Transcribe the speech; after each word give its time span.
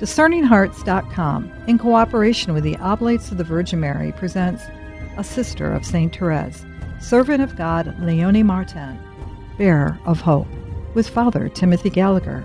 DiscerningHearts.com, 0.00 1.52
in 1.68 1.78
cooperation 1.78 2.52
with 2.52 2.64
the 2.64 2.76
Oblates 2.78 3.30
of 3.30 3.38
the 3.38 3.44
Virgin 3.44 3.78
Mary, 3.78 4.12
presents 4.12 4.64
A 5.16 5.22
Sister 5.22 5.72
of 5.72 5.86
St. 5.86 6.14
Therese, 6.14 6.64
Servant 7.00 7.42
of 7.42 7.56
God 7.56 7.96
Leonie 8.00 8.42
Martin, 8.42 8.98
Bearer 9.56 9.98
of 10.04 10.20
Hope, 10.20 10.48
with 10.94 11.08
Father 11.08 11.48
Timothy 11.48 11.90
Gallagher. 11.90 12.44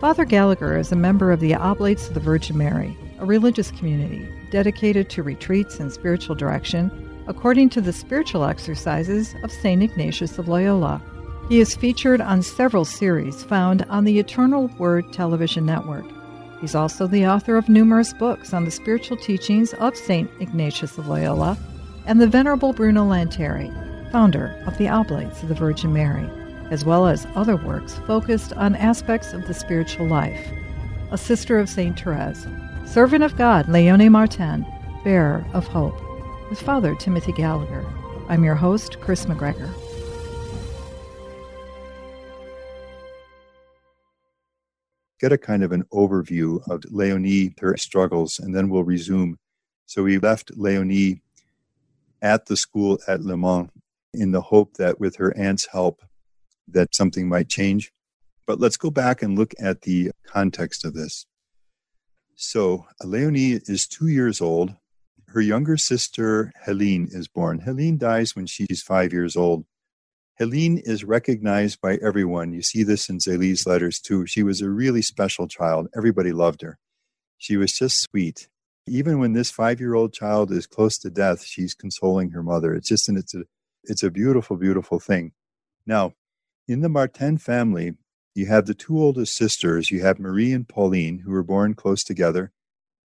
Father 0.00 0.24
Gallagher 0.24 0.76
is 0.76 0.90
a 0.90 0.96
member 0.96 1.30
of 1.30 1.40
the 1.40 1.54
Oblates 1.54 2.08
of 2.08 2.14
the 2.14 2.20
Virgin 2.20 2.58
Mary, 2.58 2.96
a 3.20 3.24
religious 3.24 3.70
community 3.70 4.28
dedicated 4.50 5.10
to 5.10 5.22
retreats 5.22 5.78
and 5.78 5.92
spiritual 5.92 6.34
direction 6.34 6.90
according 7.28 7.68
to 7.68 7.80
the 7.80 7.92
spiritual 7.92 8.44
exercises 8.44 9.34
of 9.44 9.52
St. 9.52 9.82
Ignatius 9.82 10.38
of 10.38 10.48
Loyola. 10.48 11.00
He 11.48 11.60
is 11.60 11.76
featured 11.76 12.20
on 12.20 12.42
several 12.42 12.84
series 12.84 13.44
found 13.44 13.84
on 13.88 14.04
the 14.04 14.18
Eternal 14.18 14.68
Word 14.78 15.12
television 15.12 15.64
network. 15.66 16.06
He's 16.60 16.74
also 16.74 17.06
the 17.06 17.26
author 17.26 17.56
of 17.56 17.68
numerous 17.68 18.12
books 18.12 18.52
on 18.52 18.64
the 18.64 18.70
spiritual 18.70 19.16
teachings 19.16 19.74
of 19.74 19.96
St. 19.96 20.30
Ignatius 20.40 20.98
of 20.98 21.06
Loyola 21.06 21.56
and 22.06 22.20
the 22.20 22.26
Venerable 22.26 22.72
Bruno 22.72 23.04
Lanteri, 23.04 23.70
founder 24.10 24.60
of 24.66 24.76
the 24.78 24.88
Oblates 24.88 25.42
of 25.42 25.48
the 25.48 25.54
Virgin 25.54 25.92
Mary, 25.92 26.28
as 26.70 26.84
well 26.84 27.06
as 27.06 27.26
other 27.36 27.56
works 27.56 28.00
focused 28.06 28.52
on 28.54 28.74
aspects 28.74 29.32
of 29.32 29.46
the 29.46 29.54
spiritual 29.54 30.06
life. 30.06 30.50
A 31.10 31.18
Sister 31.18 31.58
of 31.58 31.68
St. 31.68 31.98
Therese, 31.98 32.46
Servant 32.86 33.22
of 33.22 33.36
God 33.36 33.68
Leonie 33.68 34.08
Martin, 34.08 34.66
Bearer 35.04 35.44
of 35.52 35.66
Hope 35.66 35.98
with 36.50 36.60
Father 36.60 36.94
Timothy 36.96 37.32
Gallagher. 37.32 37.86
I'm 38.28 38.44
your 38.44 38.54
host, 38.54 39.00
Chris 39.00 39.26
McGregor. 39.26 39.72
Get 45.20 45.32
a 45.32 45.38
kind 45.38 45.64
of 45.64 45.72
an 45.72 45.84
overview 45.92 46.66
of 46.68 46.84
Leonie, 46.90 47.54
her 47.60 47.76
struggles, 47.76 48.38
and 48.38 48.54
then 48.54 48.68
we'll 48.68 48.84
resume. 48.84 49.36
So 49.86 50.02
we 50.04 50.18
left 50.18 50.56
Leonie 50.56 51.22
at 52.22 52.46
the 52.46 52.56
school 52.56 52.98
at 53.08 53.22
Le 53.22 53.36
Mans 53.36 53.70
in 54.12 54.32
the 54.32 54.40
hope 54.40 54.74
that 54.74 55.00
with 55.00 55.16
her 55.16 55.36
aunt's 55.36 55.66
help 55.70 56.02
that 56.68 56.94
something 56.94 57.28
might 57.28 57.48
change. 57.48 57.92
But 58.46 58.60
let's 58.60 58.76
go 58.76 58.90
back 58.90 59.22
and 59.22 59.38
look 59.38 59.54
at 59.60 59.82
the 59.82 60.10
context 60.24 60.84
of 60.84 60.94
this. 60.94 61.26
So 62.34 62.86
Leonie 63.02 63.60
is 63.66 63.86
two 63.86 64.08
years 64.08 64.40
old 64.40 64.74
her 65.28 65.40
younger 65.42 65.76
sister, 65.76 66.52
Helene, 66.64 67.08
is 67.10 67.28
born. 67.28 67.60
Helene 67.60 67.98
dies 67.98 68.34
when 68.34 68.46
she's 68.46 68.82
five 68.82 69.12
years 69.12 69.36
old. 69.36 69.66
Helene 70.38 70.78
is 70.78 71.02
recognized 71.02 71.80
by 71.80 71.96
everyone. 71.96 72.52
You 72.52 72.62
see 72.62 72.84
this 72.84 73.08
in 73.08 73.18
Zélie's 73.18 73.66
letters 73.66 73.98
too. 73.98 74.24
She 74.26 74.44
was 74.44 74.60
a 74.60 74.70
really 74.70 75.02
special 75.02 75.48
child. 75.48 75.88
Everybody 75.96 76.30
loved 76.32 76.62
her. 76.62 76.78
She 77.38 77.56
was 77.56 77.72
just 77.72 78.00
sweet. 78.00 78.48
Even 78.86 79.18
when 79.18 79.32
this 79.32 79.50
five-year-old 79.50 80.12
child 80.12 80.52
is 80.52 80.66
close 80.66 80.96
to 80.98 81.10
death, 81.10 81.44
she's 81.44 81.74
consoling 81.74 82.30
her 82.30 82.42
mother. 82.42 82.72
It's 82.74 82.88
just 82.88 83.08
and 83.08 83.18
it's 83.18 83.34
a 83.34 83.42
it's 83.84 84.02
a 84.02 84.10
beautiful, 84.10 84.56
beautiful 84.56 85.00
thing. 85.00 85.32
Now, 85.86 86.14
in 86.68 86.82
the 86.82 86.88
Martin 86.88 87.38
family, 87.38 87.94
you 88.34 88.46
have 88.46 88.66
the 88.66 88.74
two 88.74 88.98
oldest 88.98 89.34
sisters. 89.34 89.90
You 89.90 90.02
have 90.02 90.20
Marie 90.20 90.52
and 90.52 90.68
Pauline, 90.68 91.18
who 91.18 91.32
were 91.32 91.42
born 91.42 91.74
close 91.74 92.04
together 92.04 92.52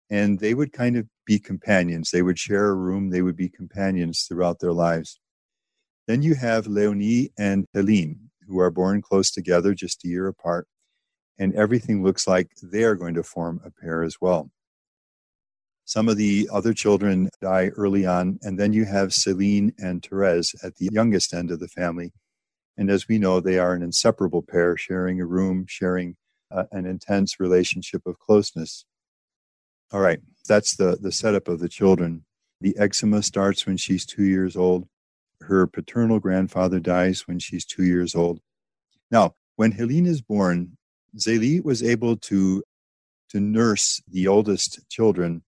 and 0.10 0.40
they 0.40 0.54
would 0.54 0.72
kind 0.72 0.96
of 0.96 1.08
be 1.26 1.40
companions. 1.40 2.12
They 2.12 2.22
would 2.22 2.38
share 2.38 2.68
a 2.68 2.76
room, 2.76 3.10
they 3.10 3.22
would 3.22 3.36
be 3.36 3.50
companions 3.50 4.26
throughout 4.28 4.60
their 4.60 4.74
lives. 4.74 5.20
Then 6.08 6.22
you 6.22 6.36
have 6.36 6.68
Leonie 6.68 7.32
and 7.38 7.66
Helene, 7.74 8.30
who 8.48 8.60
are 8.60 8.70
born 8.72 9.02
close 9.02 9.32
together, 9.32 9.74
just 9.74 10.06
a 10.06 10.08
year 10.08 10.28
apart, 10.28 10.68
and 11.40 11.54
everything 11.56 12.04
looks 12.04 12.28
like 12.28 12.50
they 12.62 12.84
are 12.84 12.96
going 12.96 13.16
to 13.16 13.24
form 13.24 13.60
a 13.66 13.72
pair 13.72 14.04
as 14.04 14.18
well. 14.22 14.52
Some 15.84 16.10
of 16.10 16.18
the 16.18 16.50
other 16.52 16.74
children 16.74 17.30
die 17.42 17.70
early 17.78 18.06
on, 18.06 18.40
and 18.42 18.60
then 18.60 18.74
you 18.74 18.86
have 18.86 19.14
Celine 19.14 19.74
and 19.78 20.04
Therese 20.04 20.56
at 20.64 20.76
the 20.76 20.90
youngest 20.92 21.34
end 21.34 21.52
of 21.52 21.60
the 21.60 21.68
family. 21.68 22.12
And 22.78 22.90
as 22.90 23.08
we 23.08 23.20
know, 23.20 23.40
they 23.40 23.60
are 23.60 23.74
an 23.74 23.84
inseparable 23.84 24.42
pair, 24.42 24.76
sharing 24.78 25.22
a 25.22 25.26
room, 25.26 25.66
sharing 25.68 26.18
uh, 26.52 26.66
an 26.72 26.86
intense 26.86 27.40
relationship 27.40 28.02
of 28.06 28.20
closeness. 28.20 28.86
All 29.92 30.02
right, 30.02 30.20
that's 30.48 30.76
the, 30.76 30.98
the 31.00 31.12
setup 31.12 31.48
of 31.48 31.60
the 31.60 31.70
children. 31.70 32.26
The 32.62 32.76
eczema 32.78 33.22
starts 33.22 33.66
when 33.66 33.78
she's 33.78 34.06
two 34.06 34.24
years 34.24 34.56
old. 34.56 34.88
Her 35.42 35.68
paternal 35.68 36.20
grandfather 36.20 36.80
dies 36.80 37.28
when 37.28 37.40
she's 37.40 37.66
two 37.66 37.84
years 37.84 38.16
old. 38.16 38.40
Now, 39.12 39.36
when 39.56 39.72
Helene 39.72 40.06
is 40.06 40.22
born, 40.22 40.78
Zélie 41.18 41.64
was 41.64 41.84
able 41.84 42.18
to, 42.18 42.64
to 43.30 43.40
nurse 43.40 44.02
the 44.08 44.28
oldest 44.28 44.88
children, 44.90 45.44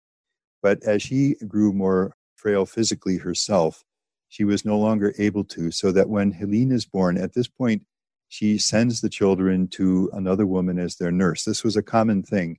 but 0.61 0.83
as 0.83 1.01
she 1.01 1.35
grew 1.47 1.71
more 1.73 2.15
frail 2.35 2.65
physically 2.65 3.17
herself, 3.17 3.83
she 4.27 4.43
was 4.43 4.65
no 4.65 4.77
longer 4.77 5.13
able 5.17 5.43
to. 5.45 5.71
So 5.71 5.91
that 5.91 6.09
when 6.09 6.31
Helene 6.31 6.71
is 6.71 6.85
born, 6.85 7.17
at 7.17 7.33
this 7.33 7.47
point, 7.47 7.85
she 8.27 8.57
sends 8.57 8.99
the 8.99 9.09
children 9.09 9.67
to 9.69 10.09
another 10.11 10.47
woman 10.47 10.79
as 10.79 10.95
their 10.95 11.11
nurse. 11.11 11.43
This 11.43 11.63
was 11.63 11.77
a 11.77 11.83
common 11.83 12.23
thing 12.23 12.57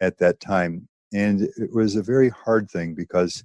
at 0.00 0.18
that 0.18 0.40
time. 0.40 0.88
And 1.12 1.42
it 1.42 1.74
was 1.74 1.96
a 1.96 2.02
very 2.02 2.30
hard 2.30 2.70
thing 2.70 2.94
because 2.94 3.44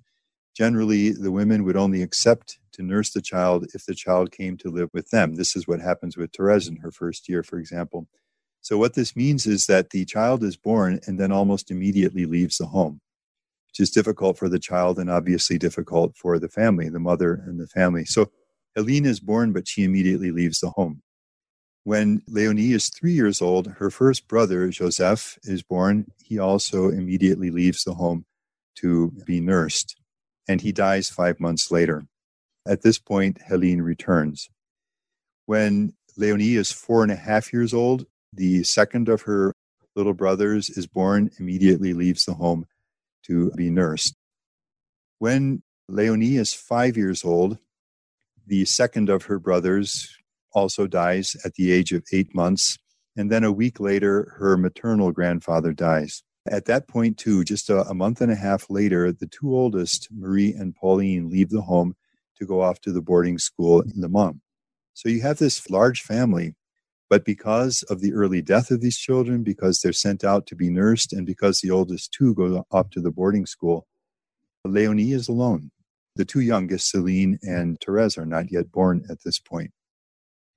generally 0.57 1.11
the 1.11 1.31
women 1.31 1.63
would 1.63 1.77
only 1.77 2.01
accept 2.01 2.57
to 2.71 2.81
nurse 2.81 3.11
the 3.11 3.21
child 3.21 3.67
if 3.75 3.85
the 3.85 3.93
child 3.93 4.31
came 4.31 4.57
to 4.57 4.71
live 4.71 4.89
with 4.91 5.07
them. 5.11 5.35
This 5.35 5.55
is 5.55 5.67
what 5.67 5.79
happens 5.79 6.17
with 6.17 6.31
Therese 6.35 6.67
in 6.67 6.77
her 6.77 6.89
first 6.89 7.29
year, 7.29 7.43
for 7.43 7.59
example. 7.59 8.07
So, 8.61 8.75
what 8.75 8.95
this 8.95 9.15
means 9.15 9.45
is 9.45 9.67
that 9.67 9.91
the 9.91 10.03
child 10.03 10.43
is 10.43 10.57
born 10.57 10.99
and 11.05 11.19
then 11.19 11.31
almost 11.31 11.69
immediately 11.69 12.25
leaves 12.25 12.57
the 12.57 12.65
home, 12.65 13.01
which 13.67 13.79
is 13.79 13.91
difficult 13.91 14.39
for 14.39 14.49
the 14.49 14.57
child 14.57 14.97
and 14.97 15.11
obviously 15.11 15.59
difficult 15.59 16.17
for 16.17 16.39
the 16.39 16.49
family, 16.49 16.89
the 16.89 16.99
mother 16.99 17.35
and 17.45 17.59
the 17.59 17.67
family. 17.67 18.05
So, 18.05 18.31
Helene 18.75 19.05
is 19.05 19.19
born, 19.19 19.53
but 19.53 19.67
she 19.67 19.83
immediately 19.83 20.31
leaves 20.31 20.59
the 20.59 20.71
home. 20.71 21.03
When 21.83 22.23
Leonie 22.27 22.71
is 22.71 22.89
three 22.89 23.13
years 23.13 23.43
old, 23.43 23.67
her 23.77 23.91
first 23.91 24.27
brother, 24.27 24.69
Joseph, 24.69 25.37
is 25.43 25.61
born. 25.61 26.07
He 26.23 26.39
also 26.39 26.89
immediately 26.89 27.51
leaves 27.51 27.83
the 27.83 27.93
home 27.93 28.25
to 28.77 29.11
be 29.25 29.39
nursed, 29.39 29.95
and 30.47 30.61
he 30.61 30.71
dies 30.71 31.09
five 31.09 31.39
months 31.39 31.71
later. 31.71 32.05
At 32.67 32.81
this 32.81 32.99
point, 32.99 33.39
Helene 33.47 33.81
returns. 33.81 34.49
When 35.45 35.93
Leonie 36.17 36.55
is 36.55 36.71
four 36.71 37.03
and 37.03 37.11
a 37.11 37.15
half 37.15 37.53
years 37.53 37.73
old, 37.73 38.05
the 38.33 38.63
second 38.63 39.07
of 39.09 39.23
her 39.23 39.53
little 39.95 40.13
brothers 40.13 40.69
is 40.69 40.87
born, 40.87 41.31
immediately 41.39 41.93
leaves 41.93 42.25
the 42.25 42.33
home 42.33 42.65
to 43.25 43.51
be 43.51 43.69
nursed. 43.69 44.15
When 45.19 45.63
Leonie 45.87 46.35
is 46.35 46.53
five 46.53 46.97
years 46.97 47.23
old, 47.23 47.57
the 48.45 48.65
second 48.65 49.09
of 49.09 49.23
her 49.23 49.39
brothers, 49.39 50.17
also 50.53 50.87
dies 50.87 51.35
at 51.45 51.53
the 51.55 51.71
age 51.71 51.91
of 51.91 52.03
eight 52.11 52.33
months. 52.33 52.77
And 53.15 53.31
then 53.31 53.43
a 53.43 53.51
week 53.51 53.79
later, 53.79 54.35
her 54.37 54.57
maternal 54.57 55.11
grandfather 55.11 55.73
dies. 55.73 56.23
At 56.49 56.65
that 56.65 56.87
point, 56.87 57.17
too, 57.17 57.43
just 57.43 57.69
a, 57.69 57.81
a, 57.87 57.93
month 57.93 58.21
and 58.21 58.31
a 58.31 58.35
half 58.35 58.69
later, 58.69 59.11
the 59.11 59.27
two 59.27 59.55
oldest, 59.55 60.07
Marie 60.11 60.53
and 60.53 60.75
Pauline, 60.75 61.29
leave 61.29 61.49
the 61.49 61.61
home 61.61 61.95
to 62.37 62.45
go 62.45 62.61
off 62.61 62.79
to 62.81 62.91
the 62.91 63.01
boarding 63.01 63.37
school 63.37 63.81
in 63.81 63.93
Le 63.95 64.09
Mans. 64.09 64.39
So 64.93 65.09
you 65.09 65.21
have 65.21 65.37
this 65.37 65.69
large 65.69 66.01
family, 66.01 66.55
but 67.09 67.23
because 67.23 67.83
of 67.83 68.01
the 68.01 68.13
early 68.13 68.41
death 68.41 68.71
of 68.71 68.81
these 68.81 68.97
children, 68.97 69.43
because 69.43 69.79
they're 69.79 69.93
sent 69.93 70.23
out 70.23 70.47
to 70.47 70.55
be 70.55 70.69
nursed, 70.69 71.13
and 71.13 71.25
because 71.25 71.59
the 71.61 71.71
oldest 71.71 72.11
two 72.11 72.33
go 72.33 72.65
off 72.71 72.89
to 72.91 73.01
the 73.01 73.11
boarding 73.11 73.45
school, 73.45 73.87
Leonie 74.65 75.11
is 75.11 75.27
alone. 75.27 75.71
The 76.15 76.25
two 76.25 76.41
youngest, 76.41 76.89
Celine 76.89 77.39
and 77.43 77.79
Therese, 77.79 78.17
are 78.17 78.25
not 78.25 78.51
yet 78.51 78.71
born 78.71 79.05
at 79.09 79.23
this 79.23 79.39
point. 79.39 79.71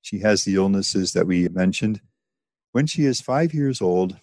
She 0.02 0.20
has 0.20 0.44
the 0.44 0.54
illnesses 0.54 1.12
that 1.12 1.26
we 1.26 1.48
mentioned. 1.48 2.00
When 2.72 2.86
she 2.86 3.04
is 3.04 3.20
five 3.20 3.52
years 3.52 3.82
old, 3.82 4.16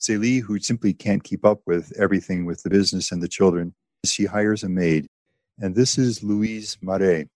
Zélie, 0.00 0.42
who 0.42 0.58
simply 0.58 0.92
can't 0.92 1.24
keep 1.24 1.44
up 1.44 1.60
with 1.66 1.92
everything 1.98 2.44
with 2.44 2.62
the 2.62 2.70
business 2.70 3.10
and 3.10 3.22
the 3.22 3.28
children, 3.28 3.74
she 4.04 4.26
hires 4.26 4.62
a 4.62 4.68
maid. 4.68 5.08
And 5.58 5.74
this 5.74 5.98
is 5.98 6.22
Louise 6.22 6.76
Marais. 6.82 7.28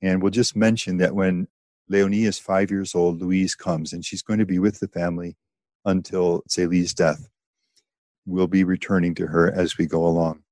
And 0.00 0.22
we'll 0.22 0.30
just 0.30 0.54
mention 0.54 0.98
that 0.98 1.14
when 1.14 1.48
Leonie 1.88 2.24
is 2.24 2.38
five 2.38 2.70
years 2.70 2.94
old, 2.94 3.20
Louise 3.20 3.54
comes 3.54 3.92
and 3.92 4.04
she's 4.04 4.22
going 4.22 4.38
to 4.38 4.46
be 4.46 4.58
with 4.58 4.78
the 4.80 4.88
family 4.88 5.36
until 5.84 6.42
Zélie's 6.48 6.94
death. 6.94 7.28
We'll 8.26 8.46
be 8.46 8.62
returning 8.62 9.14
to 9.16 9.26
her 9.26 9.50
as 9.50 9.78
we 9.78 9.86
go 9.86 10.06
along. 10.06 10.42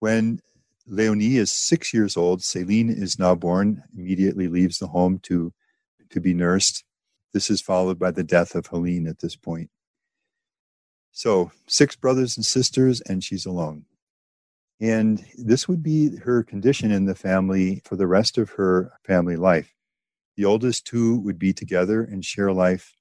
When 0.00 0.40
Leonie 0.86 1.36
is 1.36 1.52
six 1.52 1.92
years 1.92 2.16
old, 2.16 2.40
Céline 2.40 2.90
is 2.90 3.18
now 3.18 3.34
born, 3.34 3.82
immediately 3.96 4.48
leaves 4.48 4.78
the 4.78 4.86
home 4.88 5.18
to 5.24 5.52
to 6.10 6.20
be 6.20 6.32
nursed. 6.32 6.84
This 7.32 7.50
is 7.50 7.60
followed 7.60 7.98
by 7.98 8.12
the 8.12 8.22
death 8.22 8.54
of 8.54 8.66
Helene 8.66 9.08
at 9.08 9.18
this 9.18 9.36
point. 9.36 9.70
So, 11.16 11.50
six 11.66 11.96
brothers 11.96 12.36
and 12.36 12.44
sisters, 12.44 13.00
and 13.00 13.24
she's 13.24 13.46
alone. 13.46 13.86
And 14.78 15.24
this 15.38 15.66
would 15.66 15.82
be 15.82 16.14
her 16.18 16.42
condition 16.42 16.92
in 16.92 17.06
the 17.06 17.14
family 17.14 17.80
for 17.86 17.96
the 17.96 18.06
rest 18.06 18.36
of 18.36 18.50
her 18.50 18.92
family 19.02 19.36
life. 19.36 19.72
The 20.36 20.44
oldest 20.44 20.86
two 20.86 21.18
would 21.20 21.38
be 21.38 21.54
together 21.54 22.02
and 22.02 22.22
share 22.22 22.52
life. 22.52 22.92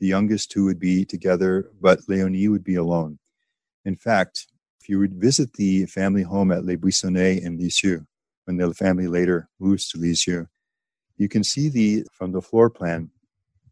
The 0.00 0.06
youngest 0.06 0.50
two 0.50 0.66
would 0.66 0.78
be 0.78 1.06
together, 1.06 1.70
but 1.80 2.00
Leonie 2.08 2.46
would 2.46 2.62
be 2.62 2.74
alone. 2.74 3.18
In 3.86 3.96
fact, 3.96 4.48
if 4.78 4.90
you 4.90 4.98
would 4.98 5.14
visit 5.14 5.54
the 5.54 5.86
family 5.86 6.24
home 6.24 6.52
at 6.52 6.66
Les 6.66 6.76
Buissonnets 6.76 7.42
in 7.42 7.56
Lisieux, 7.56 8.04
when 8.44 8.58
the 8.58 8.74
family 8.74 9.08
later 9.08 9.48
moves 9.58 9.88
to 9.88 9.98
Lisieux, 9.98 10.46
you 11.16 11.26
can 11.26 11.42
see 11.42 11.70
the 11.70 12.04
from 12.12 12.32
the 12.32 12.42
floor 12.42 12.68
plan. 12.68 13.12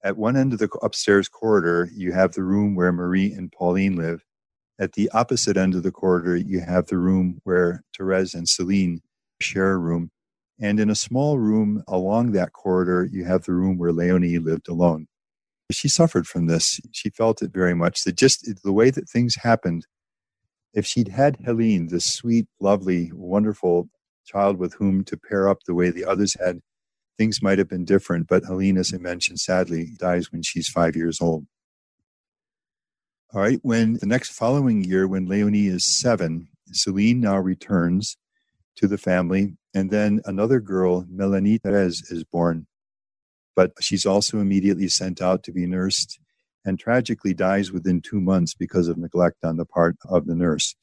At 0.03 0.17
one 0.17 0.37
end 0.37 0.53
of 0.55 0.59
the 0.59 0.71
upstairs 0.83 1.29
corridor, 1.29 1.91
you 1.95 2.13
have 2.13 2.33
the 2.33 2.43
room 2.43 2.75
where 2.75 2.93
Marie 2.93 3.33
and 3.33 3.53
Pauline 3.53 3.97
live. 3.97 4.25
At 4.79 4.93
the 4.95 5.11
opposite 5.11 5.59
end 5.59 5.75
of 5.75 5.83
the 5.83 5.93
corridor, 5.93 6.37
you 6.37 6.61
have 6.61 6.87
the 6.87 6.97
room 6.97 7.41
where 7.45 7.83
Therese 7.97 8.33
and 8.33 8.49
Celine 8.49 9.03
share 9.41 9.73
a 9.73 9.79
room. 9.79 10.11
And 10.59 10.81
in 10.81 10.89
a 10.89 10.95
small 10.95 11.39
room 11.39 11.85
along 11.87 12.33
that 12.33 12.53
corridor, 12.55 13.09
you 13.13 13.27
have 13.27 13.45
the 13.45 13.53
room 13.53 13.77
where 13.77 13.93
Leonie 13.93 14.39
lived 14.39 14.69
alone. 14.69 15.07
She 15.71 15.89
suffered 15.89 16.27
from 16.27 16.47
this. 16.47 16.81
She 16.93 17.11
felt 17.11 17.43
it 17.43 17.53
very 17.53 17.75
much. 17.75 18.05
That 18.05 18.17
just 18.17 18.49
the 18.65 18.73
way 18.73 18.91
that 18.91 19.09
things 19.09 19.37
happened, 19.37 19.87
if 20.73 20.87
she'd 20.87 21.09
had 21.09 21.37
Helene, 21.45 21.89
this 21.89 22.07
sweet, 22.07 22.47
lovely, 22.59 23.11
wonderful 23.15 23.89
child 24.25 24.59
with 24.59 24.75
whom 24.75 25.05
to 25.05 25.17
pair 25.17 25.49
up 25.49 25.59
the 25.67 25.75
way 25.75 25.91
the 25.91 26.05
others 26.07 26.37
had, 26.41 26.61
things 27.21 27.43
might 27.43 27.59
have 27.59 27.69
been 27.69 27.85
different. 27.85 28.27
But 28.29 28.45
Helene, 28.47 28.79
as 28.79 28.95
I 28.95 28.97
mentioned, 28.97 29.41
sadly 29.41 29.91
dies 29.99 30.33
when 30.33 30.41
she's 30.41 30.71
five 30.71 30.97
years 30.97 31.21
old. 31.21 31.45
All 33.35 33.43
right, 33.43 33.59
when 33.61 33.99
the 34.01 34.07
next 34.07 34.31
following 34.31 34.83
year, 34.83 35.07
when 35.07 35.27
Leonie 35.27 35.67
is 35.67 35.85
seven, 35.85 36.49
Celine 36.73 37.21
now 37.21 37.37
returns 37.37 38.17
to 38.77 38.89
the 38.89 38.97
family. 38.97 39.59
And 39.75 39.91
then 39.91 40.23
another 40.25 40.61
girl, 40.61 41.05
Melanie 41.11 41.59
Therese, 41.59 42.11
is 42.11 42.25
born. 42.25 42.67
But 43.55 43.73
she's 43.81 44.07
also 44.07 44.39
immediately 44.39 44.89
sent 44.89 45.21
out 45.21 45.43
to 45.43 45.53
be 45.53 45.67
nursed 45.67 46.19
and 46.65 46.79
tragically 46.79 47.35
dies 47.35 47.71
within 47.71 48.01
two 48.01 48.23
months 48.23 48.55
because 48.55 48.89
of 48.89 48.97
neglect 48.97 49.45
on 49.45 49.59
the 49.59 49.67
part 49.67 49.97
of 50.09 50.25
the 50.25 50.35
nurse. 50.35 50.75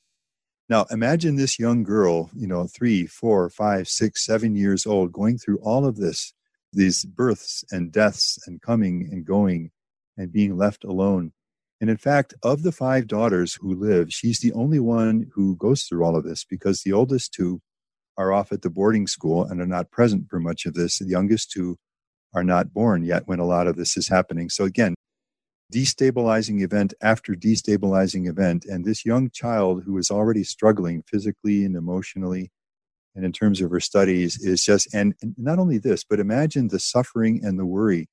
Now, 0.70 0.86
imagine 0.92 1.38
this 1.38 1.60
young 1.60 1.84
girl, 1.84 2.30
you 2.36 2.46
know, 2.46 2.68
three, 2.68 3.08
four, 3.08 3.50
five, 3.50 3.88
six, 3.88 4.26
seven 4.26 4.56
years 4.56 4.86
old, 4.86 5.14
going 5.14 5.38
through 5.38 5.60
all 5.60 5.86
of 5.86 5.96
this, 5.96 6.34
these 6.74 7.06
births 7.06 7.64
and 7.72 7.92
deaths 7.92 8.38
and 8.46 8.62
coming 8.62 9.08
and 9.10 9.26
going 9.26 9.72
and 10.18 10.32
being 10.32 10.58
left 10.58 10.84
alone. 10.84 11.32
And 11.80 11.90
in 11.90 11.98
fact, 11.98 12.34
of 12.44 12.64
the 12.64 12.74
five 12.74 13.08
daughters 13.08 13.54
who 13.54 13.76
live, 13.76 14.12
she's 14.12 14.40
the 14.40 14.52
only 14.54 14.80
one 14.80 15.32
who 15.34 15.56
goes 15.56 15.84
through 15.84 16.04
all 16.04 16.18
of 16.18 16.26
this 16.26 16.44
because 16.44 16.82
the 16.82 16.92
oldest 16.92 17.34
two 17.34 17.62
are 18.18 18.34
off 18.34 18.52
at 18.52 18.62
the 18.62 18.70
boarding 18.70 19.08
school 19.08 19.46
and 19.46 19.62
are 19.62 19.68
not 19.68 19.92
present 19.92 20.28
for 20.30 20.40
much 20.40 20.66
of 20.66 20.74
this. 20.74 20.98
The 21.00 21.06
youngest 21.06 21.52
two 21.52 21.78
are 22.34 22.44
not 22.44 22.74
born 22.74 23.04
yet 23.04 23.24
when 23.28 23.40
a 23.40 23.46
lot 23.46 23.68
of 23.68 23.78
this 23.78 23.96
is 23.96 24.10
happening. 24.10 24.50
So 24.50 24.66
again, 24.66 24.96
destabilizing 25.74 26.62
event 26.62 26.94
after 27.02 27.34
destabilizing 27.34 28.30
event. 28.30 28.66
And 28.66 28.86
this 28.86 29.06
young 29.06 29.30
child 29.30 29.84
who 29.86 29.98
is 29.98 30.10
already 30.10 30.44
struggling 30.44 31.04
physically 31.04 31.66
and 31.66 31.76
emotionally 31.76 32.52
and 33.18 33.26
in 33.26 33.32
terms 33.32 33.62
of 33.62 33.72
her 33.72 33.80
studies 33.80 34.38
is 34.40 34.64
just, 34.64 34.94
and 34.94 35.16
not 35.38 35.58
only 35.58 35.80
this, 35.80 36.04
but 36.04 36.20
imagine 36.20 36.68
the 36.68 36.80
suffering 36.80 37.44
and 37.44 37.58
the 37.58 37.66
worry 37.66 38.10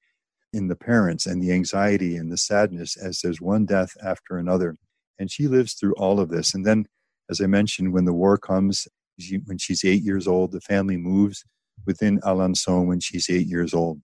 in 0.54 0.68
the 0.68 0.76
parents 0.76 1.26
and 1.26 1.42
the 1.42 1.52
anxiety 1.52 2.16
and 2.16 2.32
the 2.32 2.38
sadness 2.38 2.96
as 2.96 3.20
there's 3.20 3.40
one 3.40 3.66
death 3.66 3.90
after 4.02 4.38
another. 4.38 4.76
And 5.18 5.30
she 5.30 5.46
lives 5.46 5.74
through 5.74 5.92
all 5.94 6.20
of 6.20 6.30
this. 6.30 6.54
And 6.54 6.64
then, 6.64 6.86
as 7.30 7.40
I 7.40 7.46
mentioned, 7.46 7.92
when 7.92 8.06
the 8.06 8.14
war 8.14 8.38
comes, 8.38 8.88
she, 9.20 9.36
when 9.44 9.58
she's 9.58 9.84
eight 9.84 10.02
years 10.02 10.26
old, 10.26 10.52
the 10.52 10.60
family 10.60 10.96
moves 10.96 11.44
within 11.86 12.18
Alençon 12.20 12.86
when 12.86 13.00
she's 13.00 13.28
eight 13.28 13.46
years 13.46 13.74
old. 13.74 14.00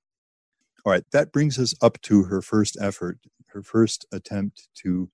All 0.84 0.92
right, 0.92 1.04
that 1.12 1.32
brings 1.32 1.58
us 1.58 1.74
up 1.80 1.98
to 2.02 2.24
her 2.24 2.42
first 2.42 2.76
effort, 2.80 3.18
her 3.52 3.62
first 3.62 4.06
attempt 4.12 4.68
to 4.82 5.10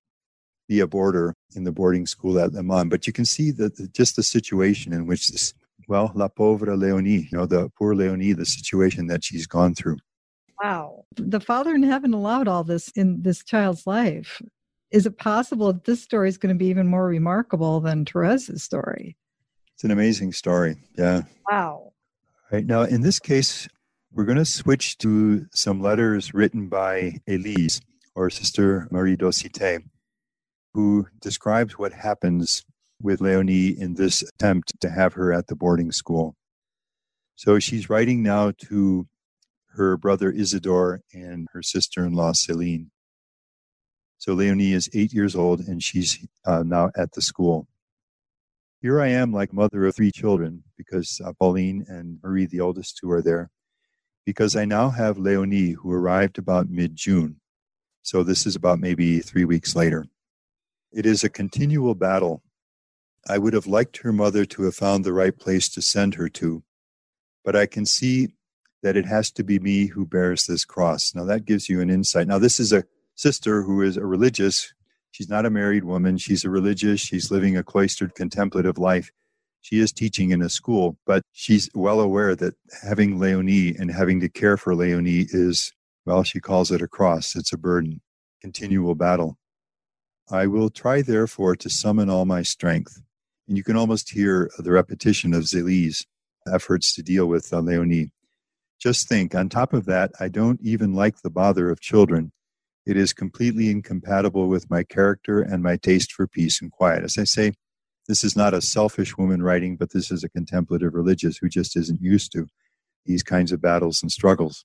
be 0.67 0.79
a 0.79 0.87
boarder 0.87 1.33
in 1.55 1.63
the 1.63 1.71
boarding 1.71 2.05
school 2.05 2.39
at 2.39 2.53
Le 2.53 2.63
Mans. 2.63 2.89
But 2.89 3.07
you 3.07 3.13
can 3.13 3.25
see 3.25 3.51
that 3.51 3.93
just 3.93 4.15
the 4.15 4.23
situation 4.23 4.93
in 4.93 5.07
which 5.07 5.29
this, 5.29 5.53
well, 5.87 6.11
la 6.13 6.27
pauvre 6.27 6.75
Leonie, 6.75 7.27
you 7.31 7.37
know, 7.37 7.45
the 7.45 7.69
poor 7.77 7.95
Leonie, 7.95 8.33
the 8.33 8.45
situation 8.45 9.07
that 9.07 9.23
she's 9.23 9.47
gone 9.47 9.73
through. 9.75 9.97
Wow. 10.61 11.05
The 11.15 11.39
Father 11.39 11.73
in 11.73 11.83
heaven 11.83 12.13
allowed 12.13 12.47
all 12.47 12.63
this 12.63 12.89
in 12.89 13.21
this 13.21 13.43
child's 13.43 13.87
life. 13.87 14.41
Is 14.91 15.05
it 15.05 15.17
possible 15.17 15.71
that 15.71 15.83
this 15.83 16.01
story 16.01 16.29
is 16.29 16.37
going 16.37 16.53
to 16.53 16.57
be 16.57 16.67
even 16.67 16.87
more 16.87 17.05
remarkable 17.05 17.79
than 17.79 18.05
Therese's 18.05 18.63
story? 18.63 19.17
It's 19.75 19.83
an 19.83 19.91
amazing 19.91 20.33
story. 20.33 20.77
Yeah. 20.97 21.23
Wow. 21.49 21.93
Right 22.51 22.65
now, 22.65 22.81
in 22.81 23.01
this 23.01 23.19
case, 23.19 23.67
we're 24.11 24.25
going 24.25 24.37
to 24.37 24.45
switch 24.45 24.97
to 24.99 25.45
some 25.53 25.81
letters 25.81 26.33
written 26.33 26.69
by 26.69 27.17
Elise, 27.27 27.81
or 28.17 28.31
Sister 28.31 28.87
Marie 28.89 29.15
Dosithée, 29.15 29.83
who 30.73 31.07
describes 31.21 31.77
what 31.77 31.93
happens 31.93 32.65
with 32.99 33.21
Leonie 33.21 33.79
in 33.79 33.93
this 33.93 34.23
attempt 34.23 34.73
to 34.81 34.89
have 34.89 35.13
her 35.13 35.31
at 35.31 35.45
the 35.45 35.55
boarding 35.55 35.91
school. 35.91 36.35
So 37.35 37.59
she's 37.59 37.91
writing 37.91 38.23
now 38.23 38.53
to 38.69 39.07
her 39.75 39.97
brother 39.97 40.31
Isidore 40.31 41.01
and 41.13 41.47
her 41.53 41.61
sister 41.61 42.03
in 42.03 42.13
law 42.13 42.31
Celine. 42.33 42.89
So 44.17 44.33
Leonie 44.33 44.73
is 44.73 44.89
eight 44.95 45.13
years 45.13 45.35
old 45.35 45.59
and 45.59 45.83
she's 45.83 46.17
uh, 46.43 46.63
now 46.63 46.89
at 46.97 47.11
the 47.11 47.21
school. 47.21 47.67
Here 48.81 48.99
I 48.99 49.09
am, 49.09 49.31
like 49.31 49.53
mother 49.53 49.85
of 49.85 49.95
three 49.95 50.11
children, 50.11 50.63
because 50.75 51.21
uh, 51.23 51.33
Pauline 51.39 51.85
and 51.87 52.17
Marie, 52.23 52.47
the 52.47 52.61
oldest 52.61 52.97
two, 52.97 53.11
are 53.11 53.21
there. 53.21 53.51
Because 54.25 54.55
I 54.55 54.65
now 54.65 54.89
have 54.89 55.19
Leonie, 55.19 55.71
who 55.71 55.91
arrived 55.91 56.39
about 56.39 56.69
mid 56.69 56.95
June. 56.95 57.39
So 58.07 58.23
this 58.23 58.45
is 58.45 58.55
about 58.55 58.79
maybe 58.79 59.19
three 59.19 59.43
weeks 59.43 59.75
later. 59.75 60.05
It 60.93 61.05
is 61.05 61.23
a 61.25 61.29
continual 61.29 61.93
battle. 61.93 62.41
I 63.27 63.37
would 63.37 63.51
have 63.51 63.67
liked 63.67 63.97
her 63.97 64.13
mother 64.13 64.45
to 64.45 64.63
have 64.63 64.75
found 64.75 65.03
the 65.03 65.11
right 65.11 65.37
place 65.37 65.67
to 65.69 65.81
send 65.81 66.15
her 66.15 66.29
to, 66.29 66.63
but 67.43 67.53
I 67.53 67.65
can 67.65 67.85
see 67.85 68.29
that 68.81 68.95
it 68.95 69.05
has 69.05 69.29
to 69.31 69.43
be 69.43 69.59
me 69.59 69.87
who 69.87 70.05
bears 70.05 70.45
this 70.45 70.63
cross. 70.63 71.13
Now, 71.13 71.25
that 71.25 71.43
gives 71.43 71.67
you 71.67 71.81
an 71.81 71.89
insight. 71.89 72.27
Now, 72.27 72.39
this 72.39 72.61
is 72.61 72.71
a 72.71 72.85
sister 73.15 73.63
who 73.63 73.81
is 73.81 73.97
a 73.97 74.05
religious 74.05 74.73
She's 75.11 75.29
not 75.29 75.47
a 75.47 75.49
married 75.49 75.83
woman. 75.83 76.19
She's 76.19 76.45
a 76.45 76.49
religious. 76.51 77.01
She's 77.01 77.31
living 77.31 77.57
a 77.57 77.63
cloistered 77.63 78.13
contemplative 78.13 78.77
life. 78.77 79.11
She 79.61 79.79
is 79.79 79.91
teaching 79.91 80.29
in 80.29 80.43
a 80.43 80.49
school, 80.49 80.95
but 81.07 81.23
she's 81.31 81.71
well 81.73 81.99
aware 81.99 82.35
that 82.35 82.53
having 82.83 83.19
Leonie 83.19 83.75
and 83.75 83.89
having 83.89 84.19
to 84.19 84.29
care 84.29 84.57
for 84.57 84.75
Leonie 84.75 85.25
is, 85.29 85.73
well, 86.07 86.23
she 86.23 86.39
calls 86.39 86.71
it 86.71 86.81
a 86.81 86.87
cross. 86.87 87.35
It's 87.35 87.51
a 87.51 87.57
burden, 87.57 87.99
continual 88.41 88.95
battle. 88.95 89.37
I 90.31 90.47
will 90.47 90.69
try, 90.69 91.01
therefore, 91.01 91.57
to 91.57 91.69
summon 91.69 92.09
all 92.09 92.23
my 92.23 92.43
strength. 92.43 93.01
And 93.45 93.57
you 93.57 93.63
can 93.63 93.75
almost 93.75 94.11
hear 94.11 94.49
the 94.57 94.71
repetition 94.71 95.33
of 95.33 95.43
Zélie's 95.43 96.05
efforts 96.49 96.95
to 96.95 97.03
deal 97.03 97.25
with 97.25 97.51
uh, 97.51 97.59
Leonie. 97.59 98.11
Just 98.79 99.09
think, 99.09 99.35
on 99.35 99.49
top 99.49 99.73
of 99.73 99.85
that, 99.87 100.11
I 100.17 100.29
don't 100.29 100.61
even 100.61 100.93
like 100.93 101.23
the 101.23 101.29
bother 101.29 101.69
of 101.69 101.81
children. 101.81 102.31
It 102.85 102.95
is 102.95 103.11
completely 103.11 103.69
incompatible 103.69 104.47
with 104.47 104.69
my 104.69 104.83
character 104.83 105.41
and 105.41 105.61
my 105.61 105.75
taste 105.75 106.13
for 106.13 106.25
peace 106.25 106.61
and 106.61 106.71
quiet. 106.71 107.03
As 107.03 107.17
I 107.17 107.25
say, 107.25 107.51
this 108.07 108.23
is 108.23 108.33
not 108.33 108.53
a 108.53 108.61
selfish 108.61 109.17
woman 109.17 109.43
writing, 109.43 109.75
but 109.75 109.91
this 109.91 110.09
is 110.09 110.23
a 110.23 110.29
contemplative 110.29 110.93
religious 110.93 111.35
who 111.35 111.49
just 111.49 111.75
isn't 111.75 112.01
used 112.01 112.31
to 112.31 112.47
these 113.05 113.23
kinds 113.23 113.51
of 113.51 113.61
battles 113.61 114.01
and 114.01 114.09
struggles. 114.09 114.63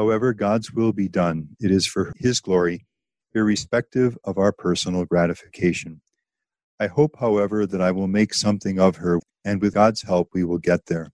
However, 0.00 0.32
God's 0.32 0.72
will 0.72 0.94
be 0.94 1.08
done. 1.08 1.50
It 1.60 1.70
is 1.70 1.86
for 1.86 2.14
His 2.16 2.40
glory, 2.40 2.86
irrespective 3.34 4.16
of 4.24 4.38
our 4.38 4.50
personal 4.50 5.04
gratification. 5.04 6.00
I 6.80 6.86
hope, 6.86 7.16
however, 7.20 7.66
that 7.66 7.82
I 7.82 7.90
will 7.90 8.08
make 8.08 8.32
something 8.32 8.80
of 8.80 8.96
her, 8.96 9.20
and 9.44 9.60
with 9.60 9.74
God's 9.74 10.00
help, 10.00 10.30
we 10.32 10.42
will 10.42 10.56
get 10.56 10.86
there. 10.86 11.12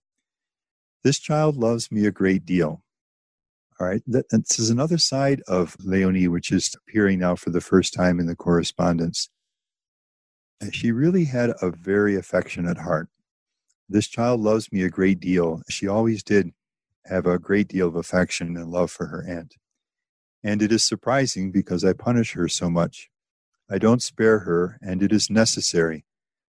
This 1.03 1.19
child 1.19 1.57
loves 1.57 1.91
me 1.91 2.05
a 2.05 2.11
great 2.11 2.45
deal. 2.45 2.81
All 3.77 3.87
right. 3.87 4.01
This 4.07 4.57
is 4.57 4.69
another 4.69 4.97
side 4.97 5.41
of 5.49 5.75
Leonie, 5.81 6.29
which 6.29 6.49
is 6.49 6.73
appearing 6.73 7.19
now 7.19 7.35
for 7.35 7.49
the 7.49 7.59
first 7.59 7.93
time 7.93 8.21
in 8.21 8.25
the 8.25 8.37
correspondence. 8.37 9.27
She 10.71 10.93
really 10.93 11.25
had 11.25 11.49
a 11.61 11.71
very 11.71 12.15
affectionate 12.15 12.77
heart. 12.77 13.09
This 13.89 14.07
child 14.07 14.39
loves 14.39 14.71
me 14.71 14.83
a 14.83 14.89
great 14.89 15.19
deal. 15.19 15.61
She 15.69 15.89
always 15.89 16.23
did 16.23 16.53
have 17.09 17.25
a 17.25 17.39
great 17.39 17.67
deal 17.67 17.87
of 17.87 17.95
affection 17.95 18.55
and 18.57 18.69
love 18.69 18.91
for 18.91 19.07
her 19.07 19.25
aunt. 19.27 19.55
And 20.43 20.61
it 20.61 20.71
is 20.71 20.83
surprising 20.83 21.51
because 21.51 21.83
I 21.83 21.93
punish 21.93 22.33
her 22.33 22.47
so 22.47 22.69
much. 22.69 23.09
I 23.69 23.77
don't 23.77 24.01
spare 24.01 24.39
her, 24.39 24.77
and 24.81 25.03
it 25.03 25.11
is 25.11 25.29
necessary. 25.29 26.05